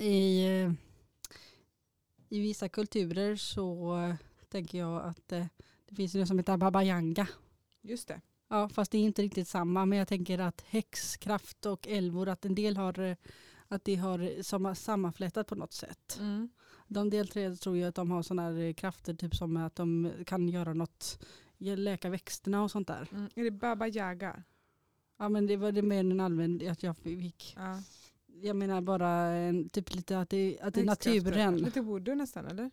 i, 0.00 0.46
eh, 0.46 0.72
i 2.28 2.40
vissa 2.40 2.68
kulturer 2.68 3.36
så 3.36 3.96
tänker 4.48 4.78
jag 4.78 5.04
att 5.04 5.32
eh, 5.32 5.46
det 5.88 5.94
finns 5.94 6.14
ju 6.14 6.18
något 6.18 6.28
som 6.28 6.38
heter 6.38 6.56
Baba 6.56 6.82
Yanga. 6.82 7.28
Just 7.82 8.08
det. 8.08 8.20
Ja, 8.48 8.68
fast 8.68 8.90
det 8.90 8.98
är 8.98 9.02
inte 9.02 9.22
riktigt 9.22 9.48
samma. 9.48 9.86
Men 9.86 9.98
jag 9.98 10.08
tänker 10.08 10.38
att 10.38 10.60
häxkraft 10.60 11.66
och 11.66 11.88
älvor, 11.88 12.28
att 12.28 12.44
en 12.44 12.54
del 12.54 12.76
har 12.76 12.98
eh, 12.98 13.16
att 13.68 13.84
det 13.84 13.94
har 13.96 14.42
samma, 14.42 14.74
sammanflätat 14.74 15.46
på 15.46 15.54
något 15.54 15.72
sätt. 15.72 16.16
Mm. 16.20 16.48
De 16.88 17.10
del 17.10 17.28
tre 17.28 17.56
tror 17.56 17.76
jag 17.76 17.88
att 17.88 17.94
de 17.94 18.10
har 18.10 18.22
sådana 18.22 18.42
här 18.42 18.72
krafter, 18.72 19.14
typ 19.14 19.34
som 19.34 19.56
att 19.56 19.74
de 19.74 20.12
kan 20.26 20.48
göra 20.48 20.74
något, 20.74 21.24
läka 21.58 22.10
växterna 22.10 22.62
och 22.62 22.70
sånt 22.70 22.88
där. 22.88 23.08
Mm. 23.12 23.28
Är 23.34 23.44
det 23.44 23.50
Baba 23.50 23.86
Yaga? 23.88 24.42
Ja 25.18 25.28
men 25.28 25.46
det 25.46 25.56
var 25.56 25.72
det 25.72 25.82
mer 25.82 26.00
en 26.00 26.20
allmän, 26.20 26.68
att 26.70 26.82
jag 26.82 26.96
fick, 26.96 27.54
Ja. 27.56 27.82
Jag 28.42 28.56
menar 28.56 28.80
bara 28.80 29.10
en, 29.26 29.68
typ 29.68 29.94
lite 29.94 30.18
att 30.18 30.30
det, 30.30 30.58
att 30.62 30.74
det 30.74 30.80
är 30.80 30.84
naturen. 30.84 31.56
Lite 31.56 31.80
voodoo 31.80 32.14
nästan 32.14 32.46
eller? 32.46 32.70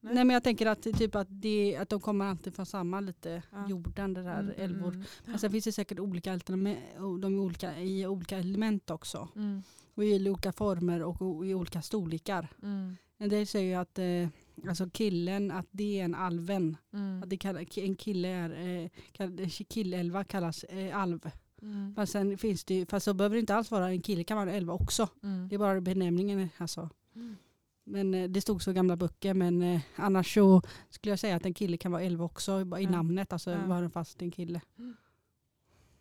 Nej. 0.00 0.14
Nej 0.14 0.24
men 0.24 0.34
jag 0.34 0.42
tänker 0.44 0.66
att, 0.66 0.82
typ 0.82 1.14
att, 1.14 1.26
det, 1.30 1.76
att 1.76 1.88
de 1.88 2.00
kommer 2.00 2.24
alltid 2.24 2.54
från 2.54 2.66
samma 2.66 3.00
lite 3.00 3.42
Ja. 3.52 3.68
jorden, 3.68 4.14
det 4.14 4.22
där 4.22 4.38
Mm, 4.40 4.54
älvor. 4.56 4.88
mm, 4.94 5.04
Men 5.24 5.38
sen 5.38 5.50
finns 5.50 5.64
det 5.64 5.72
säkert 5.72 5.98
olika 5.98 6.32
alternativ, 6.32 6.82
de 7.20 7.34
är 7.34 7.38
olika 7.40 7.80
i 7.80 8.06
olika 8.06 8.38
element 8.38 8.90
också. 8.90 9.28
mm, 9.36 9.62
Och 9.94 10.04
i 10.04 10.30
olika 10.30 10.52
former 10.52 11.02
och 11.02 11.46
i 11.46 11.54
olika 11.54 11.82
storlekar. 11.82 12.48
mm, 12.62 12.96
En 13.18 13.28
del 13.28 13.46
säger 13.46 13.66
ju 13.68 13.74
att 13.74 13.98
eh, 13.98 14.68
alltså 14.68 14.90
killen, 14.90 15.50
att 15.50 15.66
det 15.70 16.00
är 16.00 16.04
en 16.04 16.14
alven. 16.14 16.76
mm, 16.92 17.22
Att 17.22 17.30
det 17.30 17.44
en 17.76 17.96
kille 17.96 18.28
är, 18.28 18.50
eh, 18.84 18.90
kall- 19.12 19.48
killälva 19.68 20.24
kallas 20.24 20.64
eh, 20.64 20.98
alv. 20.98 21.30
Mm, 21.62 21.92
Men 21.96 22.06
sen 22.06 22.38
finns 22.38 22.64
det 22.64 22.74
ju, 22.74 22.86
fast 22.86 23.04
så 23.04 23.14
behöver 23.14 23.36
det 23.36 23.40
inte 23.40 23.54
alls 23.54 23.70
vara 23.70 23.88
en 23.90 24.00
kille, 24.02 24.24
kan 24.24 24.36
vara 24.36 24.50
en 24.50 24.56
elva 24.56 24.72
också. 24.72 25.08
mm. 25.22 25.48
Det 25.48 25.54
är 25.54 25.58
bara 25.58 25.80
benämningen 25.80 26.48
alltså. 26.58 26.90
Mm. 27.14 27.36
Men 27.84 28.14
eh, 28.14 28.28
det 28.28 28.40
stod 28.40 28.62
så 28.62 28.70
i 28.70 28.74
gamla 28.74 28.96
böcker 28.96 29.34
men 29.34 29.62
eh, 29.62 29.80
annars 29.96 30.34
så 30.34 30.62
skulle 30.90 31.12
jag 31.12 31.18
säga 31.18 31.36
att 31.36 31.46
en 31.46 31.54
kille 31.54 31.76
kan 31.76 31.92
vara 31.92 32.02
elva 32.02 32.24
också 32.24 32.60
i 32.60 32.82
Ja. 32.84 32.90
namnet. 32.90 33.32
Alltså 33.32 33.50
Ja. 33.50 33.66
vara 33.66 33.90
fast 33.90 34.22
en 34.22 34.30
kille. 34.30 34.60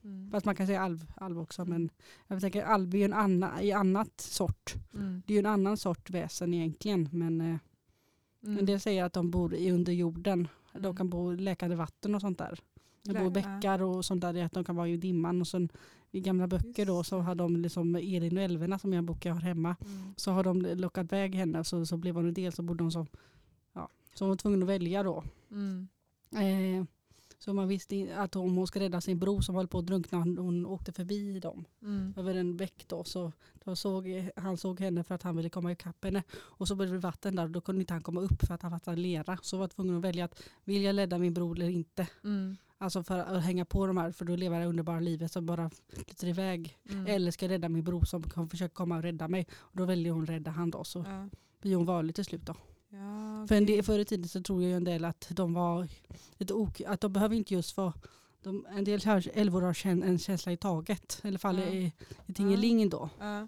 Mm. 0.04 0.32
Fast 0.32 0.46
man 0.46 0.56
kan 0.56 0.68
säga 0.68 0.82
alv, 0.82 1.12
alv 1.16 1.40
också 1.40 1.62
Mm. 1.62 1.74
men 1.74 1.90
jag 2.28 2.42
tänker 2.42 2.64
alv 2.64 2.94
är 2.96 2.98
ju 3.00 3.06
en 3.06 3.14
annan, 3.14 3.60
i 3.60 3.72
annat 3.72 4.22
sort. 4.22 4.74
Mm. 4.94 5.22
Det 5.26 5.34
är 5.34 5.36
ju 5.36 5.40
en 5.40 5.46
annan 5.46 5.78
sort 5.78 6.10
väsen 6.10 6.54
egentligen 6.54 7.10
men 7.12 7.42
eh, 7.42 7.58
Mm. 8.44 8.58
en 8.60 8.66
del 8.66 8.80
säger 8.80 9.04
att 9.04 9.14
de 9.14 9.32
bor 9.32 9.54
under 9.54 9.94
jorden. 9.94 10.48
De 10.74 10.80
Mm. 10.80 10.96
kan 10.96 11.10
bo 11.10 11.34
i 11.34 11.38
läkande 11.38 11.76
vatten 11.76 12.16
och 12.16 12.22
sånt 12.22 12.38
där. 12.38 12.60
De 13.06 13.14
Lä- 13.14 13.24
bor 13.24 13.30
bäckar 13.30 13.82
och 13.82 14.06
sånt 14.06 14.22
där. 14.22 14.34
det 14.34 14.40
är 14.40 14.46
Att 14.46 14.52
de 14.54 14.64
kan 14.64 14.76
vara 14.76 14.88
i 14.88 14.98
dimman. 14.98 15.42
Och 15.42 15.48
sen, 15.48 15.70
I 16.12 16.20
gamla 16.22 16.48
böcker 16.48 16.86
då 16.86 17.04
så 17.04 17.16
det. 17.18 17.22
har 17.24 17.36
de 17.36 17.58
liksom 17.58 17.96
Elin 17.96 18.38
och 18.38 18.44
älvorna 18.44 18.80
som 18.80 18.94
är 18.94 18.98
en 18.98 19.06
bok 19.06 19.26
jag 19.26 19.34
har 19.34 19.42
hemma. 19.42 19.76
Mm. 19.86 20.14
Så 20.18 20.32
har 20.32 20.44
de 20.44 20.62
lockat 20.62 21.06
iväg 21.14 21.36
henne 21.36 21.64
så, 21.64 21.86
så 21.86 21.98
blev 21.98 22.16
hon 22.16 22.28
en 22.28 22.34
del 22.34 22.52
så 22.52 22.62
bodde 22.64 22.84
hon 22.84 22.92
som, 22.92 23.08
ja, 23.74 23.90
så 24.14 24.24
hon 24.26 24.30
var 24.30 24.36
tvungen 24.36 24.64
att 24.64 24.70
välja 24.70 25.04
då. 25.04 25.24
Mm. 25.52 25.88
Eh, 26.32 26.86
så 27.40 27.54
man 27.54 27.68
visste 27.68 28.10
att 28.18 28.36
om 28.36 28.56
hon 28.58 28.68
ska 28.68 28.80
rädda 28.80 29.02
sin 29.02 29.20
bror 29.20 29.42
som 29.42 29.56
höll 29.56 29.68
på 29.68 29.80
att 29.80 29.86
drunkna, 29.86 30.18
hon, 30.18 30.38
hon 30.38 30.66
åkte 30.66 30.92
förbi 30.92 31.40
dem 31.40 31.66
Mm. 31.82 32.14
över 32.18 32.36
en 32.36 32.58
bäck 32.58 32.86
då. 32.88 33.04
Så 33.04 33.32
då 33.64 33.76
såg, 33.76 34.30
han 34.36 34.58
såg 34.58 34.80
henne 34.80 35.04
för 35.04 35.16
att 35.16 35.24
han 35.24 35.36
ville 35.36 35.50
komma 35.50 35.72
ikapp 35.72 36.04
henne. 36.06 36.24
Och 36.38 36.68
så 36.68 36.76
blev 36.76 36.92
det 36.92 36.98
vatten 36.98 37.36
där 37.36 37.44
och 37.44 37.50
då 37.52 37.62
kunde 37.62 37.82
inte 37.82 37.94
han 37.94 38.04
komma 38.04 38.22
upp 38.22 38.46
för 38.48 38.54
att 38.54 38.62
han 38.62 38.80
var 38.86 38.96
lera. 38.96 39.38
Så 39.42 39.58
var 39.58 39.68
tvungen 39.68 39.96
att 39.98 40.04
välja 40.04 40.26
att 40.26 40.42
vill 40.64 40.82
jag 40.84 40.98
rädda 40.98 41.18
min 41.18 41.34
bror 41.34 41.56
eller 41.56 41.70
inte. 41.70 42.08
Mm. 42.24 42.56
Alltså 42.78 43.04
för 43.04 43.20
att 43.20 43.44
hänga 43.44 43.66
på 43.66 43.88
de 43.88 43.98
här 43.98 44.12
för 44.12 44.26
då 44.26 44.36
lever 44.36 44.60
det 44.60 44.66
underbara 44.66 45.00
livet 45.00 45.32
som 45.32 45.46
bara 45.46 45.70
flyter 45.90 46.28
iväg. 46.28 46.78
Mm. 46.90 47.08
Eller 47.08 47.32
ska 47.32 47.46
jag 47.46 47.52
rädda 47.52 47.70
min 47.70 47.84
bror 47.84 48.06
som 48.06 48.24
kan 48.24 48.50
försöka 48.50 48.74
komma 48.76 48.98
och 48.98 49.04
rädda 49.04 49.28
mig. 49.28 49.48
Och 49.54 49.78
då 49.78 49.86
väljer 49.86 50.12
hon 50.12 50.26
rädda 50.26 50.52
han 50.52 50.72
då 50.72 50.84
så 50.84 51.00
Ja. 51.08 51.30
blir 51.62 51.76
hon 51.76 51.86
vanlig 51.86 52.16
till 52.16 52.26
slut 52.26 52.46
då. 52.46 52.56
Ja, 52.90 53.46
För 53.48 53.56
en 53.56 53.66
del, 53.66 53.84
förr 53.84 54.00
i 54.00 54.06
tiden 54.06 54.28
så 54.28 54.42
tror 54.42 54.64
jag 54.64 54.72
en 54.72 54.84
del 54.84 55.06
att 55.06 55.28
de 55.30 55.54
var 55.54 55.88
lite 56.38 56.54
ok, 56.54 56.82
att 56.82 57.02
de 57.02 57.14
behöver 57.14 57.36
inte 57.36 57.54
just 57.54 57.78
vara 57.78 57.94
de, 58.44 58.66
en 58.70 58.84
del 58.84 59.00
älvor 59.34 59.62
har 59.62 59.86
en 59.88 60.20
känsla 60.20 60.52
i 60.52 60.58
taget. 60.58 61.22
I 61.24 61.28
alla 61.28 61.40
fall 61.40 61.60
Ja. 61.60 61.66
i, 61.66 61.94
i 62.26 62.34
Tingelingen 62.34 62.90
då. 62.90 63.10
Ja. 63.20 63.48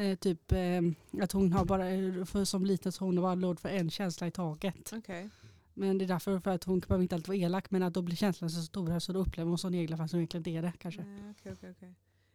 Eh, 0.00 0.14
typ 0.18 0.52
eh, 0.52 1.22
att 1.22 1.32
hon 1.32 1.52
har 1.52 1.64
bara, 1.64 1.84
för 2.26 2.44
som 2.44 2.64
liten 2.66 2.92
så 2.92 3.04
hon 3.04 3.16
bara 3.16 3.34
låd 3.34 3.60
för 3.60 3.68
en 3.68 3.90
känsla 3.90 4.26
i 4.26 4.30
taget. 4.30 4.92
Okej. 4.96 5.30
Men 5.80 5.98
det 5.98 6.04
är 6.04 6.06
därför 6.06 6.38
för 6.40 6.50
att 6.50 6.64
hon 6.64 6.78
behöver 6.80 7.02
inte 7.02 7.14
alltid 7.14 7.28
vara 7.28 7.36
elak 7.38 7.70
men 7.70 7.82
att 7.82 7.94
då 7.94 8.02
blir 8.02 8.16
känslan 8.16 8.50
så 8.50 8.62
stor 8.62 8.88
här 8.88 8.98
så 8.98 9.12
då 9.12 9.18
upplever 9.20 9.48
hon 9.48 9.58
som 9.58 9.74
egna 9.74 9.96
fast 9.96 10.12
hon 10.12 10.20
egentligen 10.20 10.58
är 10.58 10.62
det 10.62 10.72
kanske. 10.78 11.02
Nej, 11.04 11.30
okej, 11.30 11.52
okej, 11.52 11.70
okej. 11.70 11.94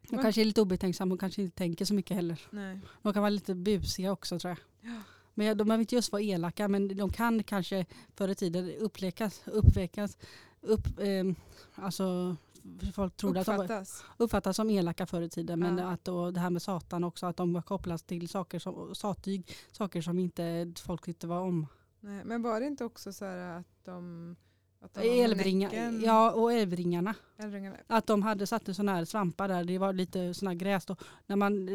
Hon 0.10 0.22
kanske 0.22 0.42
är 0.42 0.46
lite 0.46 0.62
obetänksam 0.62 1.12
och 1.12 1.20
kanske 1.20 1.42
inte 1.42 1.58
tänker 1.58 1.86
så 1.86 1.94
mycket 1.94 2.16
heller. 2.16 2.42
Nej. 2.50 2.80
De 3.02 3.14
kan 3.14 3.22
vara 3.22 3.30
lite 3.30 3.56
busiga 3.56 4.12
också 4.12 4.40
tror 4.40 4.50
jag. 4.82 4.92
Ja. 4.92 5.02
Men 5.34 5.58
de 5.58 5.64
behöver 5.68 5.82
inte 5.82 5.96
just 5.96 6.12
vara 6.12 6.22
elaka 6.22 6.68
men 6.68 6.98
de 6.98 7.10
kan 7.14 7.44
kanske 7.44 7.86
förr 8.16 8.28
i 8.30 8.36
tiden 8.36 8.72
upplekas, 8.80 9.42
uppväckas, 9.46 10.18
upp, 10.62 11.00
eh, 11.00 11.24
alltså 11.76 12.36
folk 12.94 13.18
trodde 13.18 13.40
att 13.40 13.46
de 13.46 13.56
Uppfattas. 13.56 14.04
uppfattas 14.18 14.56
som 14.56 14.70
elaka 14.70 15.06
förr 15.06 15.22
i 15.22 15.30
tiden. 15.30 15.60
Men 15.60 15.78
Ja. 15.78 15.90
att 15.90 16.06
då, 16.06 16.32
det 16.32 16.40
här 16.40 16.50
med 16.50 16.62
Satan 16.62 17.04
också, 17.04 17.26
att 17.26 17.38
de 17.38 17.62
kopplas 17.62 18.04
till 18.04 18.30
saker 18.30 18.60
som, 18.60 18.96
sattyg, 18.96 19.52
saker 19.72 20.02
som 20.02 20.20
inte 20.20 20.74
folk 20.86 21.06
tyckte 21.06 21.28
var 21.28 21.40
om. 21.40 21.68
Nej. 22.06 22.22
Men 22.26 22.42
var 22.42 22.60
det 22.60 22.66
inte 22.68 22.86
också 22.86 23.14
så 23.14 23.26
här 23.26 23.60
att 23.60 23.86
de... 23.86 24.36
Näcken? 24.96 26.02
ja 26.02 26.32
och 26.32 26.54
älvringarna. 26.54 27.16
Älvringarna. 27.38 27.78
Att 27.88 28.08
de 28.08 28.22
hade 28.24 28.48
satt 28.48 28.76
sådana 28.76 28.92
här 28.96 29.06
svampar 29.06 29.48
där, 29.48 29.64
det 29.64 29.78
var 29.78 29.94
lite 29.94 30.34
sådana 30.34 30.52
här 30.52 30.58
gräs. 30.58 30.86
Då. 30.86 30.96
När 31.28 31.36
man 31.36 31.70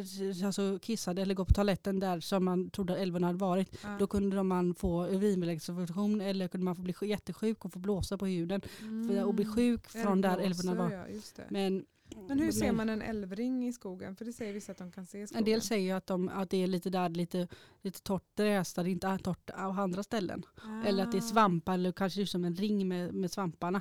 alltså, 0.46 0.78
kissade 0.82 1.22
eller 1.22 1.34
går 1.34 1.44
på 1.44 1.54
toaletten 1.54 2.00
där 2.00 2.20
som 2.20 2.44
man 2.44 2.70
trodde 2.70 2.92
att 2.92 2.98
älvorna 2.98 3.26
hade 3.26 3.38
varit, 3.38 3.78
Ja. 3.82 3.96
då 3.98 4.06
kunde 4.06 4.36
de 4.36 4.48
man 4.48 4.74
få 4.74 5.06
urinvägsinfektion 5.06 6.20
eller 6.20 6.48
kunde 6.48 6.64
man 6.64 6.76
få 6.76 6.82
bli 6.82 6.94
jättesjuk 7.02 7.64
och 7.64 7.72
få 7.72 7.78
blåsa 7.78 8.18
på 8.18 8.26
huden 8.26 8.60
för, 9.08 9.24
och 9.24 9.34
bli 9.34 9.44
Mm. 9.44 9.56
sjuk 9.56 9.88
från 9.88 10.20
där 10.20 10.38
Älvblåsor, 10.38 10.70
älvorna 10.70 10.88
var. 10.88 11.06
Ja. 11.36 11.44
Men, 11.48 11.84
Men 12.28 12.38
hur 12.38 12.52
ser 12.52 12.72
man 12.72 12.88
en 12.88 13.02
älvring 13.02 13.68
i 13.68 13.72
skogen? 13.72 14.16
För 14.16 14.24
det 14.24 14.32
säger 14.32 14.52
vissa 14.52 14.72
att 14.72 14.78
de 14.78 14.92
kan 14.92 15.06
se 15.06 15.20
i 15.22 15.26
skogen. 15.26 15.38
En 15.38 15.44
del 15.44 15.62
säger 15.62 15.94
att, 15.94 16.06
de, 16.06 16.28
att 16.28 16.50
det 16.50 16.62
är 16.62 16.66
lite 16.66 16.90
där 16.90 17.08
lite, 17.08 17.48
lite 17.82 18.02
torrt 18.02 18.36
gräs 18.36 18.74
där 18.74 18.84
det 18.84 18.90
inte 18.90 19.06
är 19.06 19.18
torrt 19.18 19.50
av 19.50 19.78
andra 19.80 20.02
ställen. 20.02 20.42
Eller 20.86 21.02
att 21.04 21.12
det 21.12 21.18
är 21.18 21.22
Ah, 21.22 21.24
svampar 21.24 21.74
eller 21.74 21.92
kanske 21.92 22.26
som 22.26 22.44
en 22.44 22.54
ring 22.56 22.88
med, 22.88 23.14
med 23.14 23.30
svamparna 23.30 23.80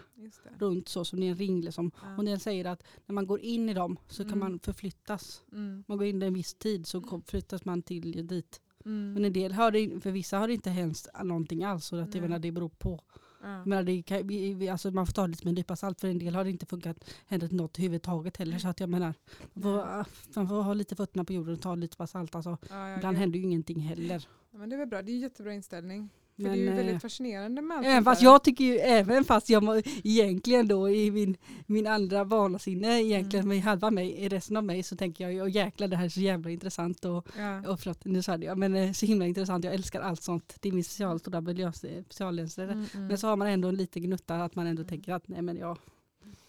runt 0.58 0.89
så 0.89 1.05
som 1.05 1.19
det 1.19 1.25
är 1.25 1.29
en 1.31 1.38
ring. 1.38 1.62
Liksom. 1.62 1.91
Ja. 2.01 2.13
Och 2.13 2.19
en 2.19 2.25
del 2.25 2.39
säger 2.39 2.65
att 2.65 2.84
när 3.05 3.13
man 3.13 3.27
går 3.27 3.39
in 3.41 3.69
i 3.69 3.74
dem 3.74 3.98
så 4.08 4.24
kan 4.24 4.34
Mm. 4.34 4.39
man 4.39 4.60
förflyttas. 4.60 5.41
Mm. 5.51 5.84
Man 5.88 5.98
går 5.98 6.08
in 6.08 6.22
en 6.22 6.34
viss 6.34 6.53
tid 6.53 6.88
så 6.88 7.22
flyttas 7.27 7.65
man 7.65 7.81
till 7.81 8.27
dit. 8.27 8.62
Mm. 8.86 9.13
Men 9.13 9.25
en 9.25 9.34
del 9.34 9.51
har 9.51 9.72
det, 9.72 10.00
för 10.03 10.12
vissa 10.12 10.38
har 10.38 10.48
det 10.48 10.53
inte 10.53 10.69
hänt 10.69 11.08
någonting 11.24 11.63
alls. 11.63 11.86
Så 11.86 11.96
att 11.96 12.00
jag 12.01 12.10
Nej. 12.13 12.22
menar, 12.22 12.39
det 12.39 12.51
beror 12.51 12.69
på. 12.69 13.00
Jag 13.41 13.67
menar, 13.67 13.84
det 13.84 14.01
kan, 14.01 14.27
vi- 14.27 14.53
vi- 14.53 14.69
alltså 14.69 14.91
man 14.91 15.05
får 15.05 15.13
ta 15.13 15.22
det 15.22 15.27
lite 15.27 15.46
med 15.46 15.51
en 15.51 15.55
nypa 15.55 15.75
salt. 15.75 16.01
För 16.01 16.08
en 16.08 16.19
del 16.19 16.36
har 16.36 16.43
det 16.43 16.50
inte 16.50 16.65
funkat, 16.65 17.10
hänt 17.27 17.51
något 17.51 17.77
överhuvudtaget 17.79 18.38
heller. 18.38 18.58
Så 18.60 18.67
att 18.67 18.79
jag 18.79 18.89
menar, 18.89 19.13
man 19.53 19.63
får, 19.63 20.05
man 20.36 20.48
får 20.48 20.62
ha 20.62 20.74
lite 20.74 20.96
fötterna 20.96 21.24
på 21.25 21.34
jorden 21.34 21.53
och 21.53 21.62
ta 21.62 21.75
lite 21.75 21.98
på 21.98 22.08
salt. 22.08 22.36
Alltså, 22.36 22.58
Ja, 22.69 22.89
ja, 22.89 22.98
ibland 22.98 23.15
gud. 23.15 23.19
händer 23.22 23.39
ju 23.39 23.46
ingenting 23.46 23.79
heller. 23.79 24.27
Ja, 24.51 24.58
men 24.58 24.69
det 24.69 24.75
är 24.75 24.77
väl 24.77 24.88
bra, 24.88 25.01
det 25.01 25.12
är 25.12 25.13
en 25.13 25.19
jättebra 25.19 25.53
inställning. 25.53 26.10
För 26.39 26.43
Men, 26.43 26.51
det 26.51 26.58
är 26.58 26.63
ju 26.63 26.69
eh, 26.69 26.75
väldigt 26.75 27.01
fascinerande 27.01 27.62
med 27.62 27.77
allt 27.77 27.86
Även 27.88 28.03
fast 28.03 28.22
jag 28.22 28.43
tycker 28.43 28.63
ju, 28.63 28.77
även 28.77 29.24
fast 29.24 29.50
jag 29.50 29.63
må- 29.63 29.81
egentligen 30.03 30.67
då 30.67 30.89
i 30.89 31.12
min, 31.12 31.38
min 31.65 31.88
andra 31.88 32.25
barnasinne, 32.25 33.01
egentligen 33.01 33.46
Mm. 33.46 33.55
med 33.58 33.63
halva 33.65 33.91
mig, 33.91 34.12
i 34.12 34.29
resten 34.29 34.58
av 34.58 34.63
mig 34.63 34.84
så 34.84 34.96
tänker 34.96 35.24
jag 35.24 35.34
ju, 35.34 35.41
"Åh, 35.41 35.50
jäklar 35.51 35.88
det 35.88 35.96
här 35.96 36.05
är 36.05 36.10
så 36.10 36.19
jävla 36.19 36.50
intressant 36.50 37.05
och, 37.05 37.27
Ja. 37.38 37.69
och 37.72 37.79
förlåt 37.79 38.05
nu 38.05 38.22
sa 38.22 38.36
jag, 38.38 38.58
men 38.58 38.75
eh, 38.75 38.91
så 38.91 39.05
himla 39.05 39.25
intressant, 39.27 39.63
jag 39.65 39.74
älskar 39.74 40.01
allt 40.01 40.24
sånt. 40.24 40.58
Det 40.62 40.69
är 40.69 40.74
min 40.74 40.84
special, 40.84 41.19
stora 41.19 41.41
miljö- 41.41 41.72
speciallänsare. 41.72 42.72
Mm, 42.72 42.86
mm. 42.96 43.08
Men 43.08 43.17
så 43.17 43.27
har 43.27 43.36
man 43.36 43.48
ändå 43.48 43.67
en 43.67 43.75
liten 43.75 44.01
gnutta 44.03 44.36
att 44.43 44.55
man 44.55 44.67
ändå 44.67 44.81
Mm. 44.81 44.89
tänker 44.89 45.13
att 45.13 45.27
nej 45.27 45.41
men 45.41 45.58
ja, 45.58 45.77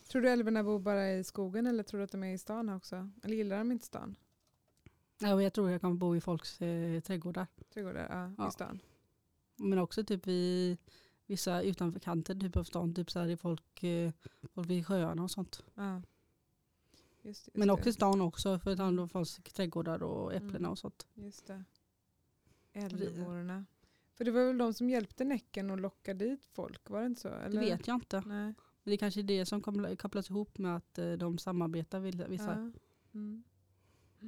Tror 0.08 0.22
du 0.22 0.28
älvorna 0.30 0.64
bor 0.64 0.78
bara 0.78 1.12
i 1.12 1.24
skogen 1.24 1.66
eller 1.66 1.82
tror 1.82 1.98
du 1.98 2.04
att 2.04 2.12
de 2.12 2.24
är 2.24 2.34
i 2.34 2.38
stan 2.38 2.68
också? 2.68 3.10
Eller 3.24 3.36
gillar 3.36 3.58
de 3.58 3.72
inte 3.72 3.86
stan? 3.86 4.16
ja 5.22 5.42
jag 5.42 5.52
tror 5.52 5.70
jag 5.70 5.80
kommer 5.80 5.94
bo 5.96 6.16
i 6.16 6.20
folks 6.20 6.60
eh, 6.62 7.00
trädgårdar. 7.00 7.46
Trädgårdar? 7.74 8.06
Ja, 8.10 8.32
Ja. 8.38 8.48
i 8.48 8.52
stan. 8.52 8.80
Men 9.60 9.78
också 9.78 10.04
typ 10.04 10.28
i 10.28 10.78
vissa 11.26 11.62
utanför 11.62 12.00
kanten 12.00 12.40
typ 12.40 12.56
av 12.56 12.64
stan, 12.64 12.94
typ 12.94 13.10
så 13.10 13.18
här 13.18 13.28
i 13.28 13.36
folk, 13.36 13.82
eh, 13.82 14.12
folk 14.54 14.70
vid 14.70 14.86
sjöarna 14.86 15.22
och 15.22 15.30
sånt. 15.30 15.64
Ja. 15.74 16.02
Just, 17.22 17.46
just 17.46 17.48
Men 17.54 17.68
det. 17.68 17.74
också 17.74 17.88
i 17.88 17.92
stan 17.92 18.20
också 18.20 18.58
för 18.58 18.70
att 18.72 18.80
om 18.80 19.08
folks 19.08 19.36
trädgårdar 19.36 20.02
och 20.02 20.34
äpplena 20.34 20.56
Mm. 20.58 20.70
och 20.70 20.78
sånt. 20.78 21.06
Just 21.14 21.46
det. 21.46 21.64
Älvorna. 22.72 23.64
För 24.14 24.24
det 24.24 24.30
var 24.30 24.44
väl 24.46 24.58
de 24.58 24.74
som 24.74 24.90
hjälpte 24.90 25.24
Näcken 25.24 25.70
att 25.70 25.80
locka 25.80 26.14
dit 26.14 26.44
folk? 26.52 26.90
Var 26.90 27.00
det 27.00 27.06
inte 27.06 27.20
så? 27.20 27.28
Det 27.28 27.34
Eller? 27.34 27.60
vet 27.60 27.86
jag 27.86 27.96
inte. 27.96 28.16
Nej. 28.26 28.44
Men 28.82 28.90
det 28.90 28.92
är 28.92 28.96
kanske 28.96 29.20
är 29.20 29.24
det 29.24 29.46
som 29.46 29.62
koppla- 29.62 29.96
kopplas 29.96 30.30
ihop 30.30 30.58
med 30.58 30.76
att 30.76 30.98
eh, 30.98 31.12
de 31.12 31.38
samarbetar 31.38 32.00
vissa. 32.28 32.44
Ja. 32.60 32.72
Mm. 33.14 33.44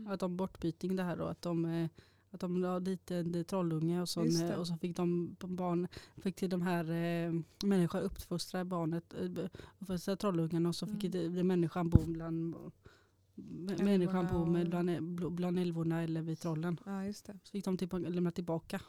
Att 0.09 0.21
de 0.21 0.37
bortbyting 0.37 0.97
det 0.97 1.03
här 1.03 1.17
då. 1.17 1.25
Att 1.25 1.43
de, 1.43 1.65
eh, 1.65 1.89
att 2.33 2.41
de 2.41 2.57
la 2.57 2.81
dit 2.81 3.11
en 3.11 3.35
eh, 3.35 3.43
trollunge 3.43 4.01
och 4.01 4.09
så, 4.09 4.25
Just 4.25 4.41
det. 4.41 4.57
och 4.57 4.67
så 4.67 4.77
fick 4.77 4.97
de 4.97 5.37
barn, 5.41 5.89
fick 6.17 6.37
till 6.37 6.51
de 6.51 6.63
här 6.63 6.85
eh, 6.91 7.33
människan 7.65 8.03
uppfostra 8.03 8.65
barnet, 8.65 9.15
eh, 9.15 9.45
uppfostra 9.79 10.17
trollungen 10.17 10.67
och 10.67 10.77
så 10.77 10.87
fick 10.87 11.05
Mm. 11.05 11.11
det, 11.11 11.29
det 11.37 11.45
människan 11.45 11.89
bo 11.89 11.99
bland 12.07 12.55
Människan 13.79 14.27
bo 14.33 14.45
med 14.47 14.71
bland, 14.71 15.15
bland 15.33 15.59
älvorna 15.59 16.03
eller 16.03 16.23
vid 16.23 16.39
trollen. 16.39 16.81
ja, 16.87 17.05
just 17.07 17.27
det. 17.27 17.39
Så 17.45 17.51
fick 17.51 17.65
de 17.65 17.77
typ 17.77 17.93
lämna 17.93 18.31
tillbaka. 18.31 18.81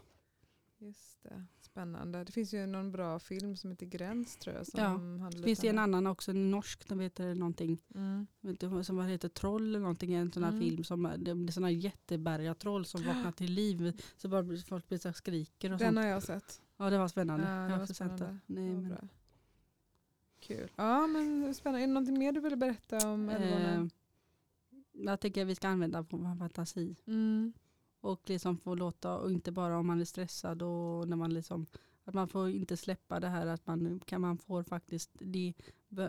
Just 0.84 1.24
det. 1.24 1.46
Spännande. 1.62 2.24
Det 2.24 2.32
finns 2.32 2.54
ju 2.54 2.66
någon 2.66 2.92
bra 2.92 3.20
film 3.20 3.56
som 3.56 3.70
heter 3.72 3.86
Gräns 3.86 4.38
tror 4.38 4.56
jag. 4.56 4.68
Som 4.68 5.20
Ja. 5.22 5.30
lite 5.30 5.44
finns 5.44 5.60
det 5.60 5.68
en 5.68 5.80
annan 5.80 6.08
också, 6.08 6.32
en 6.32 6.52
norsk, 6.52 6.88
den 6.90 7.00
heter 7.00 7.36
någonting. 7.36 7.82
Mm. 7.96 8.28
Inte, 8.42 8.84
som 8.84 9.00
heter 9.06 9.30
Troll 9.30 9.68
eller 9.68 9.80
någonting, 9.80 10.14
en 10.14 10.32
sån 10.32 10.44
här 10.44 10.52
Mm. 10.52 10.62
film 10.62 10.84
som 10.84 11.04
det 11.18 11.32
är 11.32 11.52
såna 11.52 11.68
här 11.68 11.74
jättebergatroll 11.74 12.86
som 12.86 13.04
vaknar 13.04 13.32
till 13.38 13.54
liv. 13.54 14.02
Så 14.18 14.28
bara 14.30 14.58
folk 14.68 14.88
blir 14.88 14.98
så 14.98 15.14
skriker 15.14 15.72
och 15.74 15.80
Den 15.80 15.88
sånt. 15.94 16.06
har 16.06 16.12
jag 16.12 16.24
sett. 16.24 16.62
Ja 16.78 16.90
det 16.90 16.98
var 16.98 17.08
spännande. 17.08 17.48
Ja, 17.50 17.56
det 17.66 17.72
jag 17.72 17.80
var 17.80 17.86
sett 17.86 17.96
spännande. 17.96 18.26
det. 18.26 18.40
Nej, 18.54 18.74
Ja, 18.74 18.80
men. 18.82 19.10
Kul. 20.40 20.72
Ja 20.76 21.08
men 21.08 21.54
spännande. 21.56 21.84
Är 21.84 21.88
det 21.88 21.94
någonting 21.94 22.20
mer 22.20 22.32
du 22.32 22.40
vill 22.42 22.56
berätta 22.58 23.10
om 23.10 23.30
eh, 23.30 23.86
jag 24.92 25.20
tänker 25.20 25.42
att 25.42 25.48
vi 25.48 25.56
ska 25.56 25.68
använda 25.68 26.02
vår 26.10 26.38
fantasi. 26.40 26.96
Mm. 27.08 27.54
Och 28.04 28.30
liksom 28.30 28.58
få 28.58 28.76
låta, 28.76 29.18
och 29.18 29.32
inte 29.32 29.52
bara 29.52 29.78
om 29.78 29.88
man 29.88 30.02
är 30.02 30.06
stressad 30.06 30.62
och 30.62 31.08
när 31.08 31.16
man 31.16 31.34
liksom 31.34 31.66
att 32.06 32.14
man 32.14 32.28
får 32.28 32.50
inte 32.50 32.78
släppa 32.78 33.20
det 33.20 33.28
här 33.28 33.48
att 33.48 33.68
man 33.68 34.02
kan 34.06 34.22
man 34.22 34.38
får 34.38 34.64
faktiskt 34.64 35.12
det, 35.20 35.54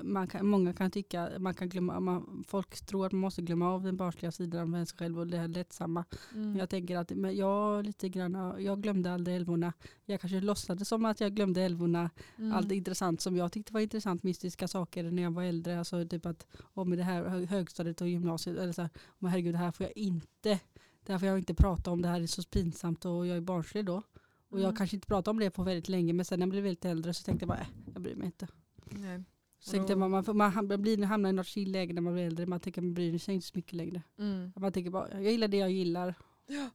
man 0.03 0.27
kan, 0.27 0.47
många 0.47 0.73
kan 0.73 0.91
tycka 0.91 1.31
man 1.39 1.55
kan 1.55 1.69
glömma 1.69 2.01
man, 2.01 2.45
folk 2.47 2.87
tror 2.87 3.07
att 3.07 3.13
man 3.13 3.21
måste 3.21 3.43
glömma 3.43 3.71
av 3.71 3.83
den 3.83 3.97
barnsliga 3.97 4.33
sidan 4.33 4.75
av 4.75 4.85
sig 4.85 4.99
själv 4.99 5.19
och 5.19 5.27
det 5.27 5.39
här 5.39 5.49
lättsamma. 5.49 6.05
Mm. 6.35 6.57
Jag 6.57 6.71
tänker 6.71 6.97
att 6.97 7.11
men 7.11 7.37
jag 7.37 7.87
lite 7.87 8.09
grann, 8.09 8.55
jag 8.65 8.83
glömde 8.83 9.15
aldrig 9.15 9.37
älvorna. 9.37 9.73
Jag 10.05 10.21
kanske 10.21 10.41
låtsades 10.41 10.89
som 10.89 11.05
att 11.05 11.21
jag 11.21 11.35
glömde 11.35 11.63
älvorna. 11.63 12.11
Mm. 12.39 12.53
Allt 12.53 12.73
intressant 12.73 13.21
som 13.21 13.37
jag 13.37 13.53
tyckte 13.53 13.73
var 13.73 13.81
intressant, 13.81 14.23
mystiska 14.23 14.69
saker 14.69 15.11
när 15.11 15.23
jag 15.23 15.31
var 15.31 15.43
äldre. 15.43 15.79
Alltså 15.79 16.09
typ 16.09 16.27
att 16.27 16.47
om 16.75 16.91
det 16.91 17.03
här 17.03 17.25
hö- 17.25 17.47
högstadiet 17.47 18.01
och 18.01 18.09
gymnasiet, 18.09 18.59
eller 18.59 18.73
så 18.73 18.83
här, 18.83 18.91
herregud 19.21 19.55
det 19.55 19.59
här 19.59 19.73
får 19.73 19.87
jag 19.87 19.97
inte, 19.97 20.61
det 21.05 21.13
här 21.13 21.19
får 21.19 21.29
jag 21.29 21.39
inte 21.39 21.55
prata 21.55 21.91
om, 21.91 22.03
det 22.03 22.09
här 22.09 22.21
är 22.21 22.27
så 22.27 22.43
pinsamt 22.43 23.05
och 23.05 23.27
jag 23.27 23.37
är 23.37 23.41
barnslig 23.41 23.85
då. 23.85 24.03
Och 24.49 24.59
jag 24.61 24.65
Mm. 24.65 24.77
kanske 24.77 24.97
inte 24.97 25.07
pratade 25.07 25.31
om 25.31 25.39
det 25.39 25.51
på 25.51 25.63
väldigt 25.63 25.89
länge 25.89 26.13
men 26.13 26.25
sen 26.25 26.39
när 26.39 26.47
jag 26.47 26.51
blev 26.51 26.65
lite 26.65 26.91
äldre 26.91 27.15
så 27.15 27.23
tänkte 27.25 27.43
jag 27.43 27.49
bara, 27.49 27.61
äh, 27.61 27.67
jag 27.93 28.03
bryr 28.03 28.15
mig 28.17 28.27
inte. 28.27 28.49
Nej. 28.91 29.23
Så 29.59 29.71
tänkte 29.71 29.93
jag, 29.93 29.99
man, 29.99 30.11
man, 30.11 30.55
man 30.67 30.83
blir, 30.83 31.05
hamnar 31.05 31.31
i 31.31 31.33
något 31.33 31.47
chill 31.47 31.73
läge 31.73 31.93
när 31.95 32.01
man 32.03 32.13
blir 32.15 32.25
äldre, 32.27 32.47
man 32.47 32.61
tänker 32.61 32.83
man 32.83 32.95
bryr 32.95 33.19
sig 33.19 33.35
inte 33.35 33.47
så 33.47 33.53
mycket 33.55 33.73
längre. 33.73 34.03
Mm. 34.19 34.53
Man 34.57 34.73
tänker 34.73 34.91
bara, 34.91 35.11
jag 35.23 35.33
gillar 35.33 35.49
det 35.49 35.57
jag 35.57 35.71
gillar. 35.71 36.15
Ja. 36.47 36.71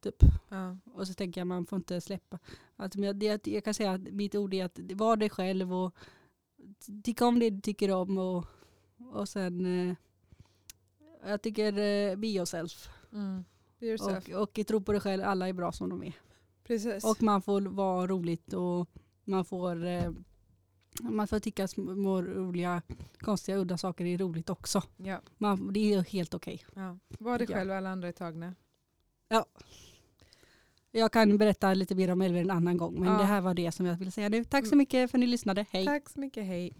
Typ. 0.00 0.16
Ja. 0.48 0.76
Och 0.94 1.06
så 1.06 1.14
tänker 1.14 1.40
jag 1.40 1.46
man 1.48 1.66
får 1.66 1.76
inte 1.76 2.00
släppa. 2.00 2.38
Men 2.76 2.90
jag, 3.02 3.16
det, 3.16 3.46
jag 3.46 3.64
kan 3.64 3.74
säga 3.74 3.92
att 3.92 4.00
mitt 4.00 4.34
ord 4.34 4.54
är 4.54 4.64
att 4.64 4.78
var 4.94 5.16
dig 5.16 5.30
själv 5.30 5.74
och 5.74 5.94
tycka 7.04 7.26
om 7.26 7.38
det 7.38 7.50
du 7.50 7.60
tycker 7.60 7.90
om. 7.90 8.18
Och, 8.18 8.44
och 9.12 9.28
sen, 9.28 9.66
eh, 9.88 9.94
jag 11.26 11.42
tycker 11.42 11.72
eh, 11.72 12.16
be 12.16 12.26
yourself. 12.26 12.88
Mm. 13.12 13.44
Yourself. 13.80 14.28
Och, 14.28 14.42
och 14.42 14.66
tro 14.66 14.80
på 14.80 14.92
dig 14.92 15.00
själv, 15.00 15.24
alla 15.24 15.48
är 15.48 15.52
bra 15.52 15.72
som 15.72 15.88
de 15.88 16.02
är. 16.04 16.12
Precis. 16.64 17.04
Och 17.04 17.22
man 17.22 17.42
får 17.42 17.60
vara 17.60 18.06
roligt 18.06 18.52
och 18.52 18.88
man 19.24 19.44
får, 19.44 19.84
eh, 19.86 20.10
man 21.00 21.28
får 21.28 21.38
tycka 21.40 21.68
små 21.68 22.22
roliga, 22.22 22.82
konstiga, 23.18 23.58
udda 23.58 23.78
saker 23.78 24.04
är 24.04 24.18
roligt 24.18 24.50
också. 24.50 24.82
ja. 24.96 25.20
Man, 25.38 25.72
det 25.72 25.94
är 25.94 26.02
helt 26.02 26.34
okej. 26.34 26.64
Ja. 26.74 26.98
Var 27.08 27.38
dig 27.38 27.46
själv 27.46 27.70
alla 27.72 27.90
andra 27.90 28.08
är 28.08 28.12
tagna. 28.12 28.54
Jag 30.92 31.12
kan 31.12 31.38
berätta 31.38 31.74
lite 31.74 31.94
mer 31.94 32.10
om 32.10 32.22
Elver 32.22 32.40
en 32.40 32.50
annan 32.50 32.76
gång 32.76 33.00
men 33.00 33.12
Ja. 33.12 33.18
det 33.18 33.24
här 33.24 33.40
var 33.40 33.54
det 33.54 33.72
som 33.72 33.86
jag 33.86 33.96
ville 33.96 34.10
säga 34.10 34.28
nu. 34.28 34.44
Tack 34.44 34.64
så 34.66 34.68
Mm. 34.68 34.78
mycket 34.78 35.10
för 35.10 35.18
att 35.18 35.20
ni 35.20 35.26
lyssnade. 35.26 35.66
Hej! 35.70 35.86
Tack 35.86 36.08
så 36.08 36.20
mycket. 36.20 36.46
Hej. 36.46 36.72